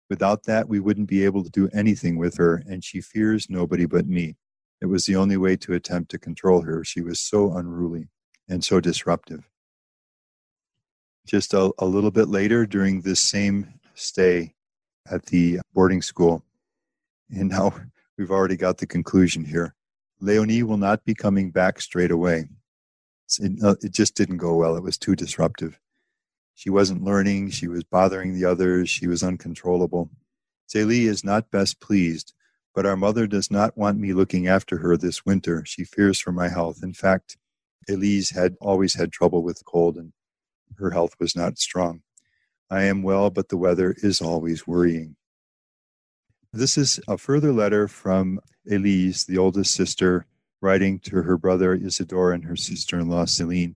Without 0.09 0.43
that, 0.43 0.67
we 0.67 0.79
wouldn't 0.79 1.07
be 1.07 1.23
able 1.23 1.43
to 1.43 1.49
do 1.49 1.69
anything 1.73 2.17
with 2.17 2.37
her, 2.37 2.61
and 2.67 2.83
she 2.83 3.01
fears 3.01 3.47
nobody 3.49 3.85
but 3.85 4.05
me. 4.05 4.35
It 4.81 4.87
was 4.87 5.05
the 5.05 5.15
only 5.15 5.37
way 5.37 5.55
to 5.57 5.73
attempt 5.73 6.11
to 6.11 6.19
control 6.19 6.61
her. 6.61 6.83
She 6.83 7.01
was 7.01 7.19
so 7.19 7.53
unruly 7.53 8.09
and 8.47 8.63
so 8.63 8.79
disruptive. 8.79 9.49
Just 11.25 11.53
a, 11.53 11.71
a 11.79 11.85
little 11.85 12.11
bit 12.11 12.27
later, 12.27 12.65
during 12.65 13.01
this 13.01 13.19
same 13.19 13.79
stay 13.95 14.53
at 15.09 15.27
the 15.27 15.59
boarding 15.73 16.01
school, 16.01 16.43
and 17.29 17.49
now 17.49 17.73
we've 18.17 18.31
already 18.31 18.57
got 18.57 18.77
the 18.77 18.87
conclusion 18.87 19.45
here. 19.45 19.73
Leonie 20.19 20.63
will 20.63 20.77
not 20.77 21.03
be 21.05 21.13
coming 21.13 21.51
back 21.51 21.81
straight 21.81 22.11
away. 22.11 22.45
it, 23.39 23.63
uh, 23.63 23.75
it 23.81 23.91
just 23.91 24.15
didn't 24.15 24.37
go 24.37 24.55
well. 24.55 24.75
It 24.75 24.83
was 24.83 24.97
too 24.97 25.15
disruptive. 25.15 25.79
She 26.53 26.69
wasn't 26.69 27.03
learning. 27.03 27.49
She 27.49 27.67
was 27.67 27.83
bothering 27.83 28.33
the 28.33 28.45
others. 28.45 28.89
She 28.89 29.07
was 29.07 29.23
uncontrollable. 29.23 30.09
Zélie 30.73 31.07
is 31.07 31.23
not 31.23 31.51
best 31.51 31.79
pleased, 31.81 32.33
but 32.73 32.85
our 32.85 32.95
mother 32.95 33.27
does 33.27 33.51
not 33.51 33.77
want 33.77 33.99
me 33.99 34.13
looking 34.13 34.47
after 34.47 34.77
her 34.77 34.97
this 34.97 35.25
winter. 35.25 35.63
She 35.65 35.83
fears 35.83 36.19
for 36.19 36.31
my 36.31 36.49
health. 36.49 36.81
In 36.81 36.93
fact, 36.93 37.37
Elise 37.89 38.31
had 38.31 38.55
always 38.61 38.95
had 38.95 39.11
trouble 39.11 39.43
with 39.43 39.65
cold 39.65 39.97
and 39.97 40.13
her 40.77 40.91
health 40.91 41.15
was 41.19 41.35
not 41.35 41.57
strong. 41.59 42.01
I 42.69 42.83
am 42.83 43.03
well, 43.03 43.29
but 43.29 43.49
the 43.49 43.57
weather 43.57 43.95
is 43.97 44.21
always 44.21 44.65
worrying. 44.65 45.17
This 46.55 46.77
is 46.77 47.01
a 47.05 47.17
further 47.17 47.51
letter 47.51 47.89
from 47.89 48.39
Elise, 48.71 49.25
the 49.25 49.37
oldest 49.37 49.73
sister, 49.73 50.25
writing 50.61 50.99
to 50.99 51.23
her 51.23 51.37
brother 51.37 51.73
Isidore 51.73 52.31
and 52.31 52.45
her 52.45 52.55
sister 52.55 52.97
in 52.97 53.09
law 53.09 53.25
Celine. 53.25 53.75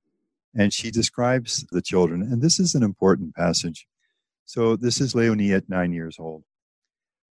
And 0.56 0.72
she 0.72 0.90
describes 0.90 1.66
the 1.72 1.82
children. 1.82 2.22
And 2.22 2.42
this 2.42 2.58
is 2.58 2.76
an 2.76 2.82
important 2.82 3.36
passage. 3.36 3.86
So, 4.46 4.78
this 4.78 5.02
is 5.02 5.14
Leonie 5.14 5.52
at 5.52 5.68
nine 5.68 5.92
years 5.92 6.16
old. 6.20 6.46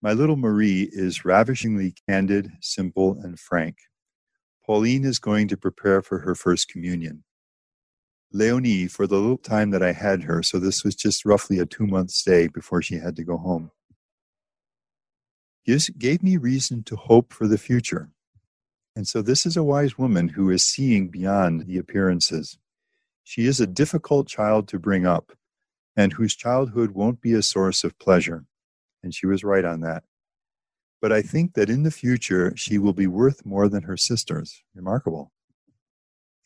My 0.02 0.12
little 0.12 0.36
Marie 0.36 0.90
is 0.92 1.24
ravishingly 1.24 1.94
candid, 2.06 2.50
simple, 2.60 3.18
and 3.22 3.40
frank. 3.40 3.76
Pauline 4.66 5.06
is 5.06 5.18
going 5.18 5.48
to 5.48 5.56
prepare 5.56 6.02
for 6.02 6.18
her 6.18 6.34
first 6.34 6.68
communion. 6.68 7.24
Leonie, 8.30 8.88
for 8.88 9.06
the 9.06 9.16
little 9.16 9.38
time 9.38 9.70
that 9.70 9.82
I 9.82 9.92
had 9.92 10.24
her, 10.24 10.42
so 10.42 10.58
this 10.58 10.84
was 10.84 10.94
just 10.94 11.24
roughly 11.24 11.58
a 11.58 11.64
two 11.64 11.86
month 11.86 12.10
stay 12.10 12.46
before 12.46 12.82
she 12.82 12.96
had 12.96 13.16
to 13.16 13.24
go 13.24 13.38
home, 13.38 13.70
gave 15.98 16.22
me 16.22 16.36
reason 16.36 16.82
to 16.84 16.96
hope 16.96 17.32
for 17.32 17.46
the 17.46 17.58
future. 17.58 18.10
And 18.96 19.06
so 19.06 19.22
this 19.22 19.46
is 19.46 19.56
a 19.56 19.62
wise 19.62 19.96
woman 19.96 20.28
who 20.28 20.50
is 20.50 20.64
seeing 20.64 21.08
beyond 21.08 21.66
the 21.66 21.78
appearances. 21.78 22.58
She 23.22 23.46
is 23.46 23.60
a 23.60 23.66
difficult 23.66 24.26
child 24.26 24.66
to 24.68 24.78
bring 24.78 25.06
up, 25.06 25.32
and 25.96 26.12
whose 26.12 26.34
childhood 26.34 26.90
won't 26.90 27.20
be 27.20 27.32
a 27.32 27.42
source 27.42 27.84
of 27.84 27.98
pleasure. 27.98 28.44
And 29.02 29.14
she 29.14 29.26
was 29.26 29.44
right 29.44 29.64
on 29.64 29.80
that. 29.80 30.04
But 31.00 31.12
I 31.12 31.22
think 31.22 31.54
that 31.54 31.70
in 31.70 31.84
the 31.84 31.90
future, 31.90 32.52
she 32.56 32.76
will 32.76 32.92
be 32.92 33.06
worth 33.06 33.46
more 33.46 33.68
than 33.68 33.84
her 33.84 33.96
sisters. 33.96 34.62
Remarkable. 34.74 35.32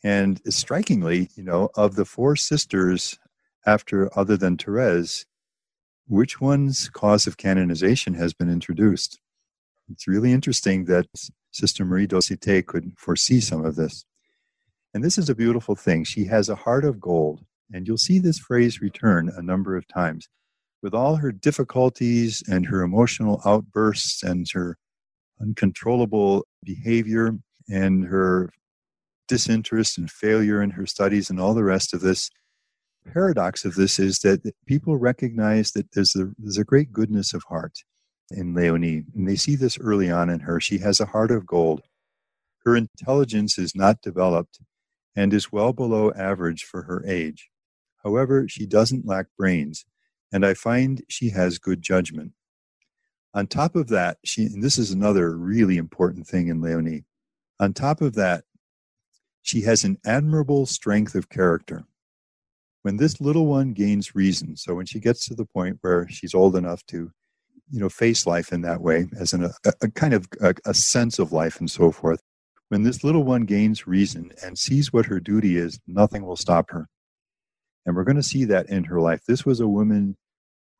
And 0.03 0.39
strikingly, 0.53 1.29
you 1.35 1.43
know, 1.43 1.69
of 1.75 1.95
the 1.95 2.05
four 2.05 2.35
sisters 2.35 3.17
after 3.65 4.15
other 4.17 4.37
than 4.37 4.55
Therese, 4.55 5.25
which 6.07 6.39
one's 6.39 6.89
cause 6.89 7.27
of 7.27 7.37
canonization 7.37 8.13
has 8.15 8.33
been 8.33 8.49
introduced? 8.49 9.19
It's 9.89 10.07
really 10.07 10.31
interesting 10.31 10.85
that 10.85 11.07
Sister 11.51 11.85
Marie 11.85 12.07
Dosithée 12.07 12.65
could 12.65 12.93
foresee 12.97 13.39
some 13.39 13.63
of 13.65 13.75
this. 13.75 14.05
And 14.93 15.03
this 15.03 15.17
is 15.17 15.29
a 15.29 15.35
beautiful 15.35 15.75
thing. 15.75 16.03
She 16.03 16.25
has 16.25 16.49
a 16.49 16.55
heart 16.55 16.85
of 16.85 16.99
gold. 16.99 17.45
And 17.73 17.87
you'll 17.87 17.97
see 17.97 18.19
this 18.19 18.39
phrase 18.39 18.81
return 18.81 19.31
a 19.35 19.41
number 19.41 19.75
of 19.75 19.87
times. 19.87 20.27
With 20.81 20.93
all 20.93 21.15
her 21.17 21.31
difficulties 21.31 22.43
and 22.47 22.67
her 22.67 22.81
emotional 22.81 23.41
outbursts 23.43 24.21
and 24.21 24.47
her 24.53 24.77
uncontrollable 25.41 26.45
behavior 26.63 27.37
and 27.67 28.05
her 28.05 28.51
disinterest 29.27 29.97
and 29.97 30.09
failure 30.09 30.61
in 30.61 30.71
her 30.71 30.85
studies 30.85 31.29
and 31.29 31.39
all 31.39 31.53
the 31.53 31.63
rest 31.63 31.93
of 31.93 32.01
this. 32.01 32.29
Paradox 33.11 33.65
of 33.65 33.75
this 33.75 33.99
is 33.99 34.19
that 34.19 34.53
people 34.65 34.97
recognize 34.97 35.71
that 35.71 35.91
there's 35.93 36.15
a, 36.15 36.31
there's 36.37 36.57
a 36.57 36.63
great 36.63 36.91
goodness 36.91 37.33
of 37.33 37.43
heart 37.43 37.79
in 38.31 38.53
Leonie, 38.53 39.03
and 39.15 39.27
they 39.27 39.35
see 39.35 39.55
this 39.55 39.77
early 39.79 40.09
on 40.09 40.29
in 40.29 40.41
her. 40.41 40.59
She 40.59 40.79
has 40.79 40.99
a 40.99 41.05
heart 41.05 41.31
of 41.31 41.45
gold. 41.45 41.81
Her 42.65 42.75
intelligence 42.75 43.57
is 43.57 43.75
not 43.75 44.01
developed 44.01 44.59
and 45.15 45.33
is 45.33 45.51
well 45.51 45.71
below 45.71 46.11
average 46.13 46.63
for 46.63 46.83
her 46.83 47.05
age. 47.07 47.49
However, 48.03 48.47
she 48.47 48.65
doesn't 48.65 49.05
lack 49.05 49.27
brains, 49.37 49.85
and 50.31 50.45
I 50.45 50.53
find 50.53 51.03
she 51.07 51.29
has 51.29 51.57
good 51.59 51.81
judgment. 51.81 52.33
On 53.33 53.47
top 53.47 53.75
of 53.75 53.87
that, 53.89 54.17
she, 54.23 54.45
and 54.45 54.63
this 54.63 54.77
is 54.77 54.91
another 54.91 55.37
really 55.37 55.77
important 55.77 56.27
thing 56.27 56.47
in 56.47 56.61
Leonie, 56.61 57.03
on 57.59 57.73
top 57.73 58.01
of 58.01 58.15
that, 58.15 58.43
she 59.41 59.61
has 59.61 59.83
an 59.83 59.97
admirable 60.05 60.65
strength 60.65 61.15
of 61.15 61.29
character. 61.29 61.85
When 62.85 62.97
this 62.97 63.19
little 63.19 63.47
one 63.47 63.73
gains 63.73 64.13
reason, 64.13 64.55
so 64.57 64.75
when 64.75 64.85
she 64.85 64.99
gets 64.99 65.25
to 65.25 65.33
the 65.33 65.47
point 65.47 65.79
where 65.81 66.07
she's 66.07 66.35
old 66.35 66.55
enough 66.55 66.85
to, 66.89 67.09
you 67.71 67.79
know, 67.79 67.89
face 67.89 68.27
life 68.27 68.53
in 68.53 68.61
that 68.61 68.79
way, 68.79 69.07
as 69.19 69.33
in 69.33 69.43
a, 69.43 69.49
a 69.81 69.89
kind 69.89 70.13
of 70.13 70.27
a, 70.39 70.53
a 70.67 70.75
sense 70.75 71.17
of 71.17 71.31
life 71.31 71.59
and 71.59 71.71
so 71.71 71.91
forth, 71.91 72.19
when 72.69 72.83
this 72.83 73.03
little 73.03 73.23
one 73.23 73.45
gains 73.45 73.87
reason 73.87 74.31
and 74.43 74.59
sees 74.59 74.93
what 74.93 75.07
her 75.07 75.19
duty 75.19 75.57
is, 75.57 75.79
nothing 75.87 76.27
will 76.27 76.35
stop 76.35 76.69
her. 76.69 76.87
And 77.87 77.95
we're 77.95 78.03
going 78.03 78.17
to 78.17 78.21
see 78.21 78.45
that 78.45 78.69
in 78.69 78.83
her 78.83 79.01
life. 79.01 79.21
This 79.27 79.47
was 79.47 79.59
a 79.59 79.67
woman 79.67 80.15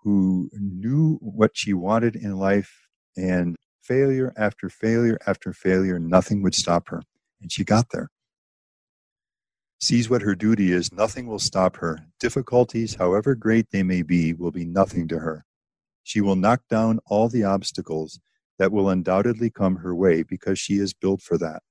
who 0.03 0.51
knew 0.53 1.17
what 1.21 1.53
she 1.55 1.73
wanted 1.73 2.15
in 2.15 2.37
life, 2.37 2.87
and 3.17 3.55
failure 3.81 4.31
after 4.37 4.69
failure 4.69 5.17
after 5.25 5.53
failure, 5.53 5.97
nothing 5.97 6.43
would 6.43 6.53
stop 6.53 6.87
her. 6.89 7.01
And 7.41 7.51
she 7.51 7.63
got 7.63 7.87
there 7.89 8.09
sees 9.79 10.09
what 10.09 10.21
her 10.21 10.35
duty 10.35 10.71
is, 10.71 10.91
nothing 10.91 11.27
will 11.27 11.39
stop 11.39 11.77
her. 11.77 12.05
Difficulties, 12.19 12.95
however 12.95 13.35
great 13.35 13.67
they 13.71 13.83
may 13.83 14.01
be, 14.01 14.33
will 14.33 14.51
be 14.51 14.65
nothing 14.65 15.07
to 15.09 15.19
her. 15.19 15.45
She 16.03 16.21
will 16.21 16.35
knock 16.35 16.61
down 16.69 16.99
all 17.05 17.29
the 17.29 17.43
obstacles 17.43 18.19
that 18.57 18.71
will 18.71 18.89
undoubtedly 18.89 19.49
come 19.49 19.77
her 19.77 19.93
way 19.93 20.23
because 20.23 20.59
she 20.59 20.75
is 20.75 20.93
built 20.93 21.21
for 21.21 21.37
that. 21.37 21.61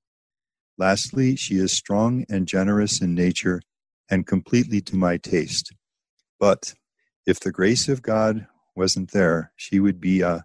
Lastly, 0.76 1.36
she 1.36 1.56
is 1.56 1.72
strong 1.72 2.24
and 2.28 2.48
generous 2.48 3.00
in 3.00 3.14
nature 3.14 3.62
and 4.10 4.26
completely 4.26 4.80
to 4.82 4.96
my 4.96 5.16
taste. 5.16 5.72
But 6.38 6.74
if 7.26 7.40
the 7.40 7.52
grace 7.52 7.88
of 7.88 8.02
God 8.02 8.46
wasn't 8.76 9.12
there, 9.12 9.52
she 9.56 9.80
would 9.80 10.00
be 10.00 10.20
a. 10.20 10.44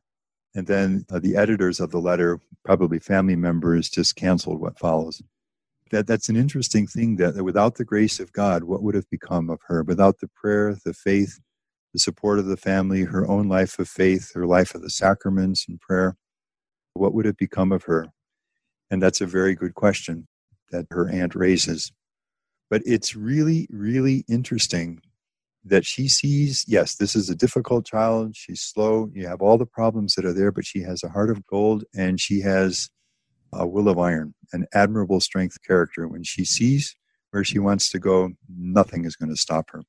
And 0.55 0.65
then 0.65 1.05
uh, 1.11 1.19
the 1.19 1.35
editors 1.35 1.79
of 1.79 1.91
the 1.91 1.99
letter, 1.99 2.39
probably 2.65 2.99
family 2.99 3.35
members, 3.35 3.89
just 3.89 4.15
canceled 4.15 4.59
what 4.59 4.79
follows 4.79 5.21
that 5.91 6.07
that's 6.07 6.29
an 6.29 6.35
interesting 6.35 6.87
thing 6.87 7.17
that, 7.17 7.35
that 7.35 7.43
without 7.43 7.75
the 7.75 7.85
grace 7.85 8.19
of 8.19 8.31
God, 8.31 8.63
what 8.63 8.83
would 8.83 8.95
have 8.95 9.09
become 9.09 9.49
of 9.49 9.59
her? 9.67 9.83
Without 9.83 10.19
the 10.19 10.27
prayer, 10.27 10.75
the 10.85 10.93
faith, 10.93 11.39
the 11.93 11.99
support 11.99 12.39
of 12.39 12.45
the 12.45 12.57
family, 12.57 13.03
her 13.03 13.27
own 13.27 13.47
life 13.47 13.79
of 13.79 13.87
faith, 13.87 14.31
her 14.33 14.45
life 14.45 14.75
of 14.75 14.81
the 14.81 14.89
sacraments 14.89 15.65
and 15.67 15.79
prayer, 15.79 16.15
what 16.93 17.13
would 17.13 17.25
have 17.25 17.37
become 17.37 17.71
of 17.71 17.83
her? 17.83 18.07
And 18.91 19.01
that's 19.01 19.21
a 19.21 19.25
very 19.25 19.55
good 19.55 19.75
question 19.75 20.27
that 20.71 20.85
her 20.91 21.09
aunt 21.09 21.35
raises. 21.35 21.91
But 22.69 22.81
it's 22.85 23.15
really, 23.15 23.67
really 23.71 24.23
interesting 24.27 25.01
that 25.65 25.85
she 25.85 26.07
sees 26.07 26.63
yes, 26.67 26.95
this 26.95 27.15
is 27.15 27.29
a 27.29 27.35
difficult 27.35 27.85
child. 27.85 28.35
She's 28.35 28.61
slow. 28.61 29.09
You 29.13 29.27
have 29.27 29.41
all 29.41 29.57
the 29.57 29.65
problems 29.65 30.15
that 30.15 30.25
are 30.25 30.33
there, 30.33 30.51
but 30.51 30.65
she 30.65 30.81
has 30.81 31.03
a 31.03 31.09
heart 31.09 31.29
of 31.29 31.45
gold 31.45 31.83
and 31.93 32.19
she 32.19 32.41
has 32.41 32.89
a 33.53 33.65
will 33.67 33.89
of 33.89 33.99
iron, 33.99 34.33
an 34.53 34.65
admirable 34.73 35.19
strength 35.19 35.57
character. 35.65 36.07
When 36.07 36.23
she 36.23 36.45
sees 36.45 36.95
where 37.31 37.43
she 37.43 37.59
wants 37.59 37.89
to 37.89 37.99
go, 37.99 38.31
nothing 38.57 39.05
is 39.05 39.15
going 39.15 39.29
to 39.29 39.37
stop 39.37 39.69
her. 39.71 39.83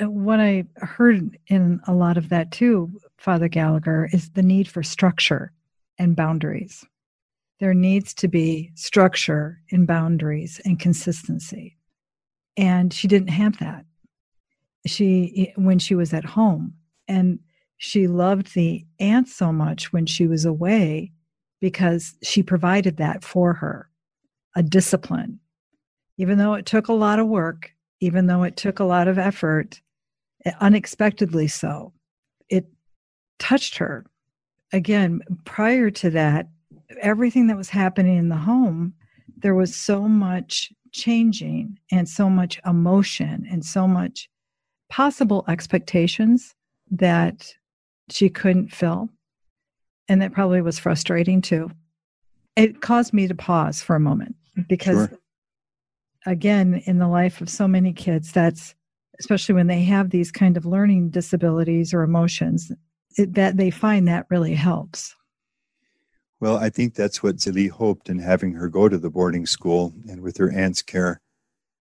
Uh, 0.00 0.10
what 0.10 0.40
I 0.40 0.64
heard 0.76 1.38
in 1.48 1.80
a 1.86 1.92
lot 1.92 2.16
of 2.16 2.28
that 2.30 2.50
too, 2.50 2.90
Father 3.18 3.48
Gallagher, 3.48 4.08
is 4.12 4.30
the 4.30 4.42
need 4.42 4.68
for 4.68 4.82
structure 4.82 5.52
and 5.98 6.16
boundaries. 6.16 6.84
There 7.60 7.74
needs 7.74 8.14
to 8.14 8.28
be 8.28 8.72
structure 8.74 9.60
and 9.70 9.86
boundaries 9.86 10.60
and 10.64 10.80
consistency. 10.80 11.76
And 12.56 12.92
she 12.92 13.06
didn't 13.06 13.28
have 13.28 13.58
that. 13.58 13.84
She, 14.86 15.48
eh, 15.48 15.60
when 15.60 15.78
she 15.78 15.94
was 15.94 16.12
at 16.12 16.24
home, 16.24 16.74
and 17.06 17.38
she 17.76 18.06
loved 18.06 18.54
the 18.54 18.84
aunt 18.98 19.28
so 19.28 19.52
much 19.52 19.92
when 19.92 20.06
she 20.06 20.26
was 20.26 20.44
away 20.44 21.12
because 21.62 22.16
she 22.24 22.42
provided 22.42 22.96
that 22.96 23.22
for 23.22 23.54
her 23.54 23.88
a 24.56 24.62
discipline. 24.64 25.38
Even 26.18 26.36
though 26.36 26.54
it 26.54 26.66
took 26.66 26.88
a 26.88 26.92
lot 26.92 27.20
of 27.20 27.28
work, 27.28 27.70
even 28.00 28.26
though 28.26 28.42
it 28.42 28.56
took 28.56 28.80
a 28.80 28.84
lot 28.84 29.06
of 29.06 29.16
effort, 29.16 29.80
eh, 30.44 30.50
unexpectedly 30.60 31.46
so, 31.46 31.92
it 32.48 32.66
touched 33.38 33.78
her. 33.78 34.04
Again, 34.72 35.20
prior 35.44 35.88
to 35.90 36.10
that, 36.10 36.48
everything 37.00 37.46
that 37.46 37.56
was 37.56 37.70
happening 37.70 38.18
in 38.18 38.28
the 38.28 38.36
home, 38.36 38.92
there 39.36 39.54
was 39.54 39.74
so 39.74 40.08
much 40.08 40.72
changing 40.90 41.78
and 41.92 42.08
so 42.08 42.28
much 42.28 42.60
emotion 42.66 43.46
and 43.48 43.64
so 43.64 43.86
much 43.86 44.28
possible 44.90 45.44
expectations 45.46 46.56
that 46.90 47.54
she 48.10 48.28
couldn't 48.28 48.74
fill 48.74 49.08
and 50.08 50.22
that 50.22 50.32
probably 50.32 50.62
was 50.62 50.78
frustrating 50.78 51.40
too. 51.40 51.70
It 52.56 52.80
caused 52.80 53.12
me 53.12 53.26
to 53.28 53.34
pause 53.34 53.82
for 53.82 53.96
a 53.96 54.00
moment 54.00 54.36
because, 54.68 55.08
sure. 55.08 55.18
again, 56.26 56.82
in 56.84 56.98
the 56.98 57.08
life 57.08 57.40
of 57.40 57.48
so 57.48 57.66
many 57.66 57.92
kids, 57.92 58.32
that's 58.32 58.74
especially 59.18 59.54
when 59.54 59.68
they 59.68 59.82
have 59.82 60.10
these 60.10 60.30
kind 60.30 60.56
of 60.56 60.66
learning 60.66 61.10
disabilities 61.10 61.94
or 61.94 62.02
emotions, 62.02 62.72
it, 63.16 63.34
that 63.34 63.56
they 63.56 63.70
find 63.70 64.08
that 64.08 64.26
really 64.30 64.54
helps. 64.54 65.14
Well, 66.40 66.56
I 66.56 66.70
think 66.70 66.94
that's 66.94 67.22
what 67.22 67.36
Zélie 67.36 67.70
hoped 67.70 68.08
in 68.08 68.18
having 68.18 68.54
her 68.54 68.68
go 68.68 68.88
to 68.88 68.98
the 68.98 69.10
boarding 69.10 69.46
school 69.46 69.92
and 70.08 70.20
with 70.22 70.38
her 70.38 70.50
aunt's 70.50 70.82
care. 70.82 71.20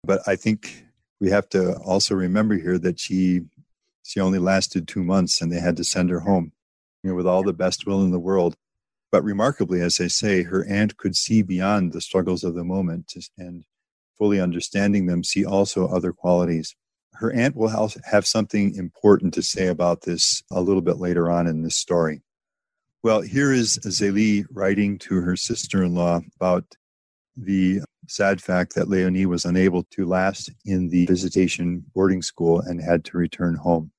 But 0.03 0.21
I 0.27 0.37
think 0.37 0.85
we 1.19 1.29
have 1.29 1.49
to 1.49 1.75
also 1.79 2.15
remember 2.15 2.55
here 2.55 2.77
that 2.79 2.99
she 2.99 3.41
she 4.03 4.19
only 4.19 4.39
lasted 4.39 4.87
two 4.87 5.03
months 5.03 5.41
and 5.41 5.51
they 5.51 5.59
had 5.59 5.75
to 5.77 5.83
send 5.83 6.09
her 6.09 6.21
home 6.21 6.51
you 7.05 7.11
know, 7.11 7.15
with 7.15 7.27
all 7.27 7.43
the 7.43 7.53
best 7.53 7.85
will 7.85 8.01
in 8.01 8.09
the 8.09 8.19
world. 8.19 8.55
But 9.11 9.23
remarkably, 9.23 9.79
as 9.79 10.01
I 10.01 10.07
say, 10.07 10.41
her 10.41 10.65
aunt 10.65 10.97
could 10.97 11.15
see 11.15 11.43
beyond 11.43 11.93
the 11.93 12.01
struggles 12.01 12.43
of 12.43 12.55
the 12.55 12.63
moment 12.63 13.13
and 13.37 13.63
fully 14.17 14.41
understanding 14.41 15.05
them, 15.05 15.23
see 15.23 15.45
also 15.45 15.87
other 15.87 16.11
qualities. 16.11 16.75
Her 17.13 17.31
aunt 17.31 17.55
will 17.55 17.91
have 18.05 18.25
something 18.25 18.73
important 18.75 19.35
to 19.35 19.43
say 19.43 19.67
about 19.67 20.01
this 20.01 20.41
a 20.51 20.61
little 20.61 20.81
bit 20.81 20.97
later 20.97 21.29
on 21.29 21.45
in 21.45 21.61
this 21.61 21.77
story. 21.77 22.23
Well, 23.03 23.21
here 23.21 23.53
is 23.53 23.77
Zélie 23.83 24.45
writing 24.51 24.97
to 24.99 25.21
her 25.21 25.35
sister 25.35 25.83
in 25.83 25.93
law 25.93 26.21
about 26.37 26.65
the 27.37 27.81
sad 28.07 28.41
fact 28.41 28.73
that 28.73 28.89
Leonie 28.89 29.27
was 29.27 29.45
unable 29.45 29.83
to 29.91 30.05
last 30.05 30.49
in 30.65 30.89
the 30.89 31.05
visitation 31.05 31.85
boarding 31.93 32.23
school 32.23 32.61
and 32.61 32.81
had 32.81 33.05
to 33.05 33.17
return 33.17 33.55
home. 33.55 33.91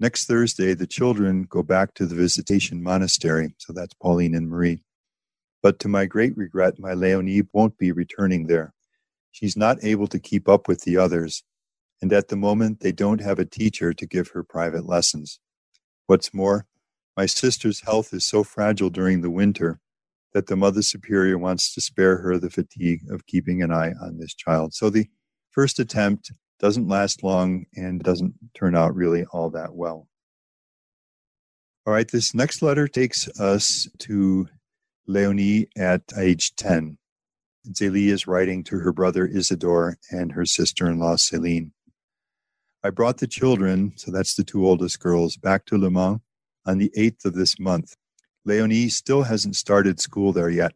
Next 0.00 0.26
Thursday, 0.26 0.74
the 0.74 0.86
children 0.86 1.42
go 1.42 1.62
back 1.62 1.94
to 1.94 2.06
the 2.06 2.14
visitation 2.14 2.82
monastery. 2.82 3.54
So 3.58 3.72
that's 3.72 3.94
Pauline 3.94 4.34
and 4.34 4.48
Marie. 4.48 4.84
But 5.60 5.80
to 5.80 5.88
my 5.88 6.06
great 6.06 6.36
regret, 6.36 6.78
my 6.78 6.94
Leonie 6.94 7.42
won't 7.52 7.78
be 7.78 7.90
returning 7.90 8.46
there. 8.46 8.74
She's 9.32 9.56
not 9.56 9.82
able 9.82 10.06
to 10.08 10.20
keep 10.20 10.48
up 10.48 10.68
with 10.68 10.82
the 10.82 10.96
others, 10.96 11.42
and 12.00 12.12
at 12.12 12.28
the 12.28 12.36
moment, 12.36 12.80
they 12.80 12.92
don't 12.92 13.20
have 13.20 13.40
a 13.40 13.44
teacher 13.44 13.92
to 13.92 14.06
give 14.06 14.28
her 14.28 14.44
private 14.44 14.86
lessons. 14.86 15.40
What's 16.06 16.32
more, 16.32 16.66
my 17.16 17.26
sister's 17.26 17.80
health 17.80 18.14
is 18.14 18.24
so 18.24 18.44
fragile 18.44 18.90
during 18.90 19.20
the 19.20 19.30
winter 19.30 19.80
that 20.32 20.46
the 20.46 20.56
Mother 20.56 20.82
Superior 20.82 21.38
wants 21.38 21.74
to 21.74 21.80
spare 21.80 22.18
her 22.18 22.38
the 22.38 22.50
fatigue 22.50 23.02
of 23.10 23.26
keeping 23.26 23.62
an 23.62 23.72
eye 23.72 23.94
on 24.00 24.18
this 24.18 24.34
child. 24.34 24.74
So 24.74 24.90
the 24.90 25.08
first 25.50 25.80
attempt 25.80 26.30
doesn't 26.58 26.88
last 26.88 27.22
long 27.22 27.66
and 27.76 28.02
doesn't 28.02 28.34
turn 28.54 28.74
out 28.74 28.94
really 28.94 29.24
all 29.26 29.50
that 29.50 29.74
well. 29.74 30.08
All 31.86 31.92
right, 31.92 32.10
this 32.10 32.34
next 32.34 32.60
letter 32.60 32.86
takes 32.86 33.28
us 33.40 33.88
to 34.00 34.48
Leonie 35.06 35.68
at 35.76 36.02
age 36.18 36.54
10. 36.56 36.98
Zélie 37.70 38.08
is 38.08 38.26
writing 38.26 38.62
to 38.64 38.78
her 38.78 38.92
brother 38.92 39.26
Isidore 39.26 39.96
and 40.10 40.32
her 40.32 40.44
sister 40.44 40.88
in 40.88 40.98
law 40.98 41.16
Celine. 41.16 41.72
I 42.84 42.90
brought 42.90 43.18
the 43.18 43.26
children, 43.26 43.92
so 43.96 44.10
that's 44.10 44.34
the 44.34 44.44
two 44.44 44.66
oldest 44.66 45.00
girls, 45.00 45.36
back 45.36 45.64
to 45.66 45.78
Le 45.78 45.90
Mans 45.90 46.20
on 46.66 46.78
the 46.78 46.92
8th 46.96 47.24
of 47.24 47.34
this 47.34 47.58
month. 47.58 47.96
Leonie 48.44 48.88
still 48.88 49.22
hasn't 49.22 49.56
started 49.56 50.00
school 50.00 50.32
there 50.32 50.50
yet. 50.50 50.72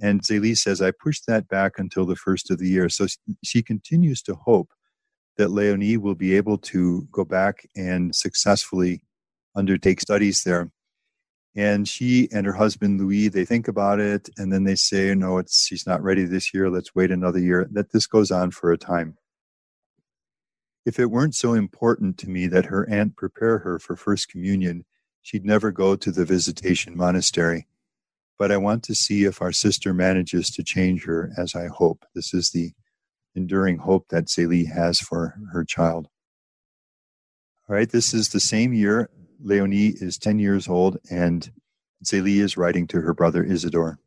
And 0.00 0.22
Zélie 0.22 0.56
says, 0.56 0.82
I 0.82 0.90
pushed 0.90 1.26
that 1.26 1.48
back 1.48 1.78
until 1.78 2.06
the 2.06 2.16
first 2.16 2.50
of 2.50 2.58
the 2.58 2.68
year. 2.68 2.88
So 2.88 3.06
she 3.42 3.62
continues 3.62 4.22
to 4.22 4.34
hope 4.34 4.68
that 5.36 5.50
Leonie 5.50 5.96
will 5.96 6.14
be 6.14 6.34
able 6.34 6.58
to 6.58 7.06
go 7.12 7.24
back 7.24 7.68
and 7.76 8.14
successfully 8.14 9.02
undertake 9.54 10.00
studies 10.00 10.42
there. 10.44 10.70
And 11.54 11.88
she 11.88 12.28
and 12.32 12.44
her 12.44 12.52
husband 12.52 13.00
Louis, 13.00 13.28
they 13.28 13.46
think 13.46 13.66
about 13.66 13.98
it 13.98 14.28
and 14.36 14.52
then 14.52 14.64
they 14.64 14.74
say, 14.74 15.14
no, 15.14 15.38
it's 15.38 15.66
she's 15.66 15.86
not 15.86 16.02
ready 16.02 16.24
this 16.24 16.52
year. 16.52 16.68
Let's 16.68 16.94
wait 16.94 17.10
another 17.10 17.38
year. 17.38 17.66
That 17.70 17.92
this 17.92 18.06
goes 18.06 18.30
on 18.30 18.50
for 18.50 18.72
a 18.72 18.78
time. 18.78 19.16
If 20.84 21.00
it 21.00 21.10
weren't 21.10 21.34
so 21.34 21.54
important 21.54 22.18
to 22.18 22.30
me 22.30 22.46
that 22.48 22.66
her 22.66 22.88
aunt 22.88 23.16
prepare 23.16 23.58
her 23.58 23.78
for 23.78 23.96
First 23.96 24.28
Communion, 24.28 24.84
she'd 25.22 25.44
never 25.44 25.72
go 25.72 25.96
to 25.96 26.12
the 26.12 26.24
visitation 26.24 26.96
monastery. 26.96 27.66
But 28.38 28.52
I 28.52 28.58
want 28.58 28.84
to 28.84 28.94
see 28.94 29.24
if 29.24 29.40
our 29.40 29.50
sister 29.50 29.94
manages 29.94 30.50
to 30.50 30.62
change 30.62 31.04
her 31.04 31.32
as 31.38 31.54
I 31.54 31.68
hope. 31.68 32.04
This 32.14 32.34
is 32.34 32.50
the 32.50 32.72
enduring 33.36 33.78
hope 33.78 34.08
that 34.08 34.26
Zélie 34.26 34.72
has 34.72 34.98
for 34.98 35.34
her 35.52 35.64
child. 35.64 36.08
All 37.68 37.76
right, 37.76 37.90
this 37.90 38.14
is 38.14 38.30
the 38.30 38.40
same 38.40 38.72
year. 38.72 39.10
Leonie 39.40 39.94
is 39.96 40.18
10 40.18 40.38
years 40.38 40.68
old, 40.68 40.98
and 41.10 41.50
Zélie 42.04 42.40
is 42.40 42.56
writing 42.56 42.86
to 42.88 43.00
her 43.00 43.12
brother 43.12 43.44
Isidore. 43.44 43.98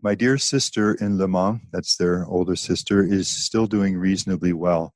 My 0.00 0.14
dear 0.14 0.38
sister 0.38 0.94
in 0.94 1.18
Le 1.18 1.26
Mans, 1.26 1.60
that's 1.72 1.96
their 1.96 2.26
older 2.26 2.56
sister, 2.56 3.02
is 3.02 3.28
still 3.28 3.66
doing 3.66 3.96
reasonably 3.96 4.52
well. 4.52 4.94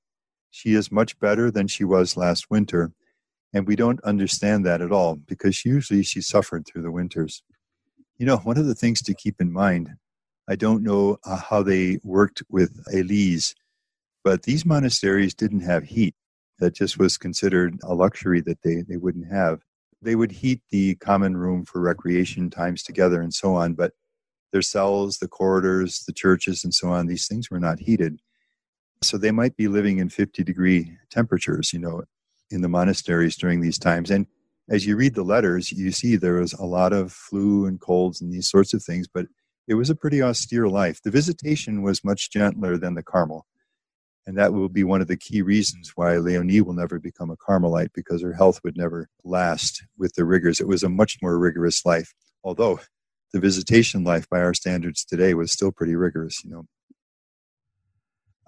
She 0.51 0.75
is 0.75 0.93
much 0.93 1.19
better 1.19 1.51
than 1.51 1.67
she 1.67 1.85
was 1.85 2.17
last 2.17 2.51
winter, 2.51 2.93
and 3.53 3.67
we 3.67 3.77
don't 3.77 4.03
understand 4.03 4.65
that 4.67 4.83
at 4.83 4.93
all 4.93 5.17
because 5.17 5.65
usually 5.65 6.03
she 6.03 6.21
suffered 6.21 6.67
through 6.67 6.83
the 6.83 6.91
winters. 6.91 7.43
You 8.19 8.27
know, 8.27 8.39
one 8.39 8.59
of 8.59 8.67
the 8.67 8.75
things 8.75 9.03
to 9.03 9.15
keep 9.15 9.41
in 9.41 9.53
mind 9.53 9.97
I 10.49 10.57
don't 10.57 10.83
know 10.83 11.19
uh, 11.25 11.37
how 11.37 11.63
they 11.63 12.01
worked 12.03 12.43
with 12.49 12.83
Elise, 12.93 13.55
but 14.25 14.45
these 14.45 14.65
monasteries 14.65 15.35
didn't 15.35 15.61
have 15.61 15.85
heat. 15.85 16.15
That 16.59 16.75
just 16.75 16.99
was 16.99 17.19
considered 17.19 17.79
a 17.85 17.95
luxury 17.95 18.41
that 18.41 18.63
they, 18.63 18.83
they 18.83 18.97
wouldn't 18.97 19.31
have. 19.31 19.61
They 20.01 20.17
would 20.17 20.33
heat 20.33 20.63
the 20.71 20.95
common 20.97 21.37
room 21.37 21.65
for 21.65 21.81
recreation 21.81 22.51
times 22.51 22.83
together 22.83 23.21
and 23.21 23.33
so 23.33 23.55
on, 23.55 23.75
but 23.75 23.93
their 24.53 24.63
cells, 24.63 25.19
the 25.19 25.29
corridors, 25.29 26.05
the 26.07 26.13
churches, 26.13 26.65
and 26.65 26.75
so 26.75 26.89
on, 26.89 27.07
these 27.07 27.29
things 27.29 27.51
were 27.51 27.61
not 27.61 27.81
heated. 27.81 28.19
So 29.03 29.19
they 29.19 29.31
might 29.31 29.57
be 29.57 29.69
living 29.69 29.99
in 29.99 30.09
50 30.09 30.43
degree 30.43 30.97
temperatures, 31.11 31.73
you 31.73 31.79
know, 31.79 32.05
in 32.51 32.63
the 32.63 32.69
monasteries 32.69 33.37
during 33.37 33.61
these 33.61 33.79
times. 33.79 34.11
And 34.11 34.27
as 34.71 34.87
you 34.87 34.97
read 34.97 35.15
the 35.15 35.23
letters, 35.23 35.71
you 35.71 35.93
see 35.93 36.17
there 36.17 36.41
was 36.41 36.55
a 36.55 36.65
lot 36.65 36.93
of 36.93 37.13
flu 37.13 37.67
and 37.67 37.81
colds 37.81 38.21
and 38.21 38.33
these 38.33 38.49
sorts 38.49 38.75
of 38.75 38.83
things, 38.83 39.07
but 39.07 39.27
it 39.69 39.75
was 39.75 39.91
a 39.91 39.95
pretty 39.95 40.23
austere 40.23 40.67
life. 40.67 41.01
The 41.03 41.11
visitation 41.11 41.83
was 41.83 42.03
much 42.03 42.31
gentler 42.31 42.79
than 42.79 42.95
the 42.95 43.03
Carmel. 43.03 43.47
And 44.27 44.37
that 44.37 44.53
will 44.53 44.71
be 44.71 44.83
one 44.83 45.03
of 45.03 45.09
the 45.09 45.17
key 45.17 45.43
reasons 45.43 45.93
why 45.95 46.17
Leonie 46.17 46.63
will 46.63 46.73
never 46.73 46.99
become 46.99 47.31
a 47.31 47.37
Carmelite 47.37 47.93
because 47.95 48.23
her 48.23 48.33
health 48.33 48.61
would 48.65 48.77
never 48.77 49.09
last 49.25 49.85
with 49.97 50.15
the 50.15 50.25
rigors. 50.25 50.61
It 50.61 50.69
was 50.69 50.83
a 50.83 50.89
much 50.89 51.19
more 51.23 51.39
rigorous 51.39 51.85
life, 51.85 52.13
although 52.43 52.81
the 53.33 53.41
visitation 53.41 54.05
life 54.05 54.29
by 54.29 54.41
our 54.41 54.55
standards 54.55 55.05
today 55.05 55.35
was 55.35 55.53
still 55.53 55.71
pretty 55.71 55.95
rigorous, 55.95 56.43
you 56.45 56.51
know. 56.51 56.65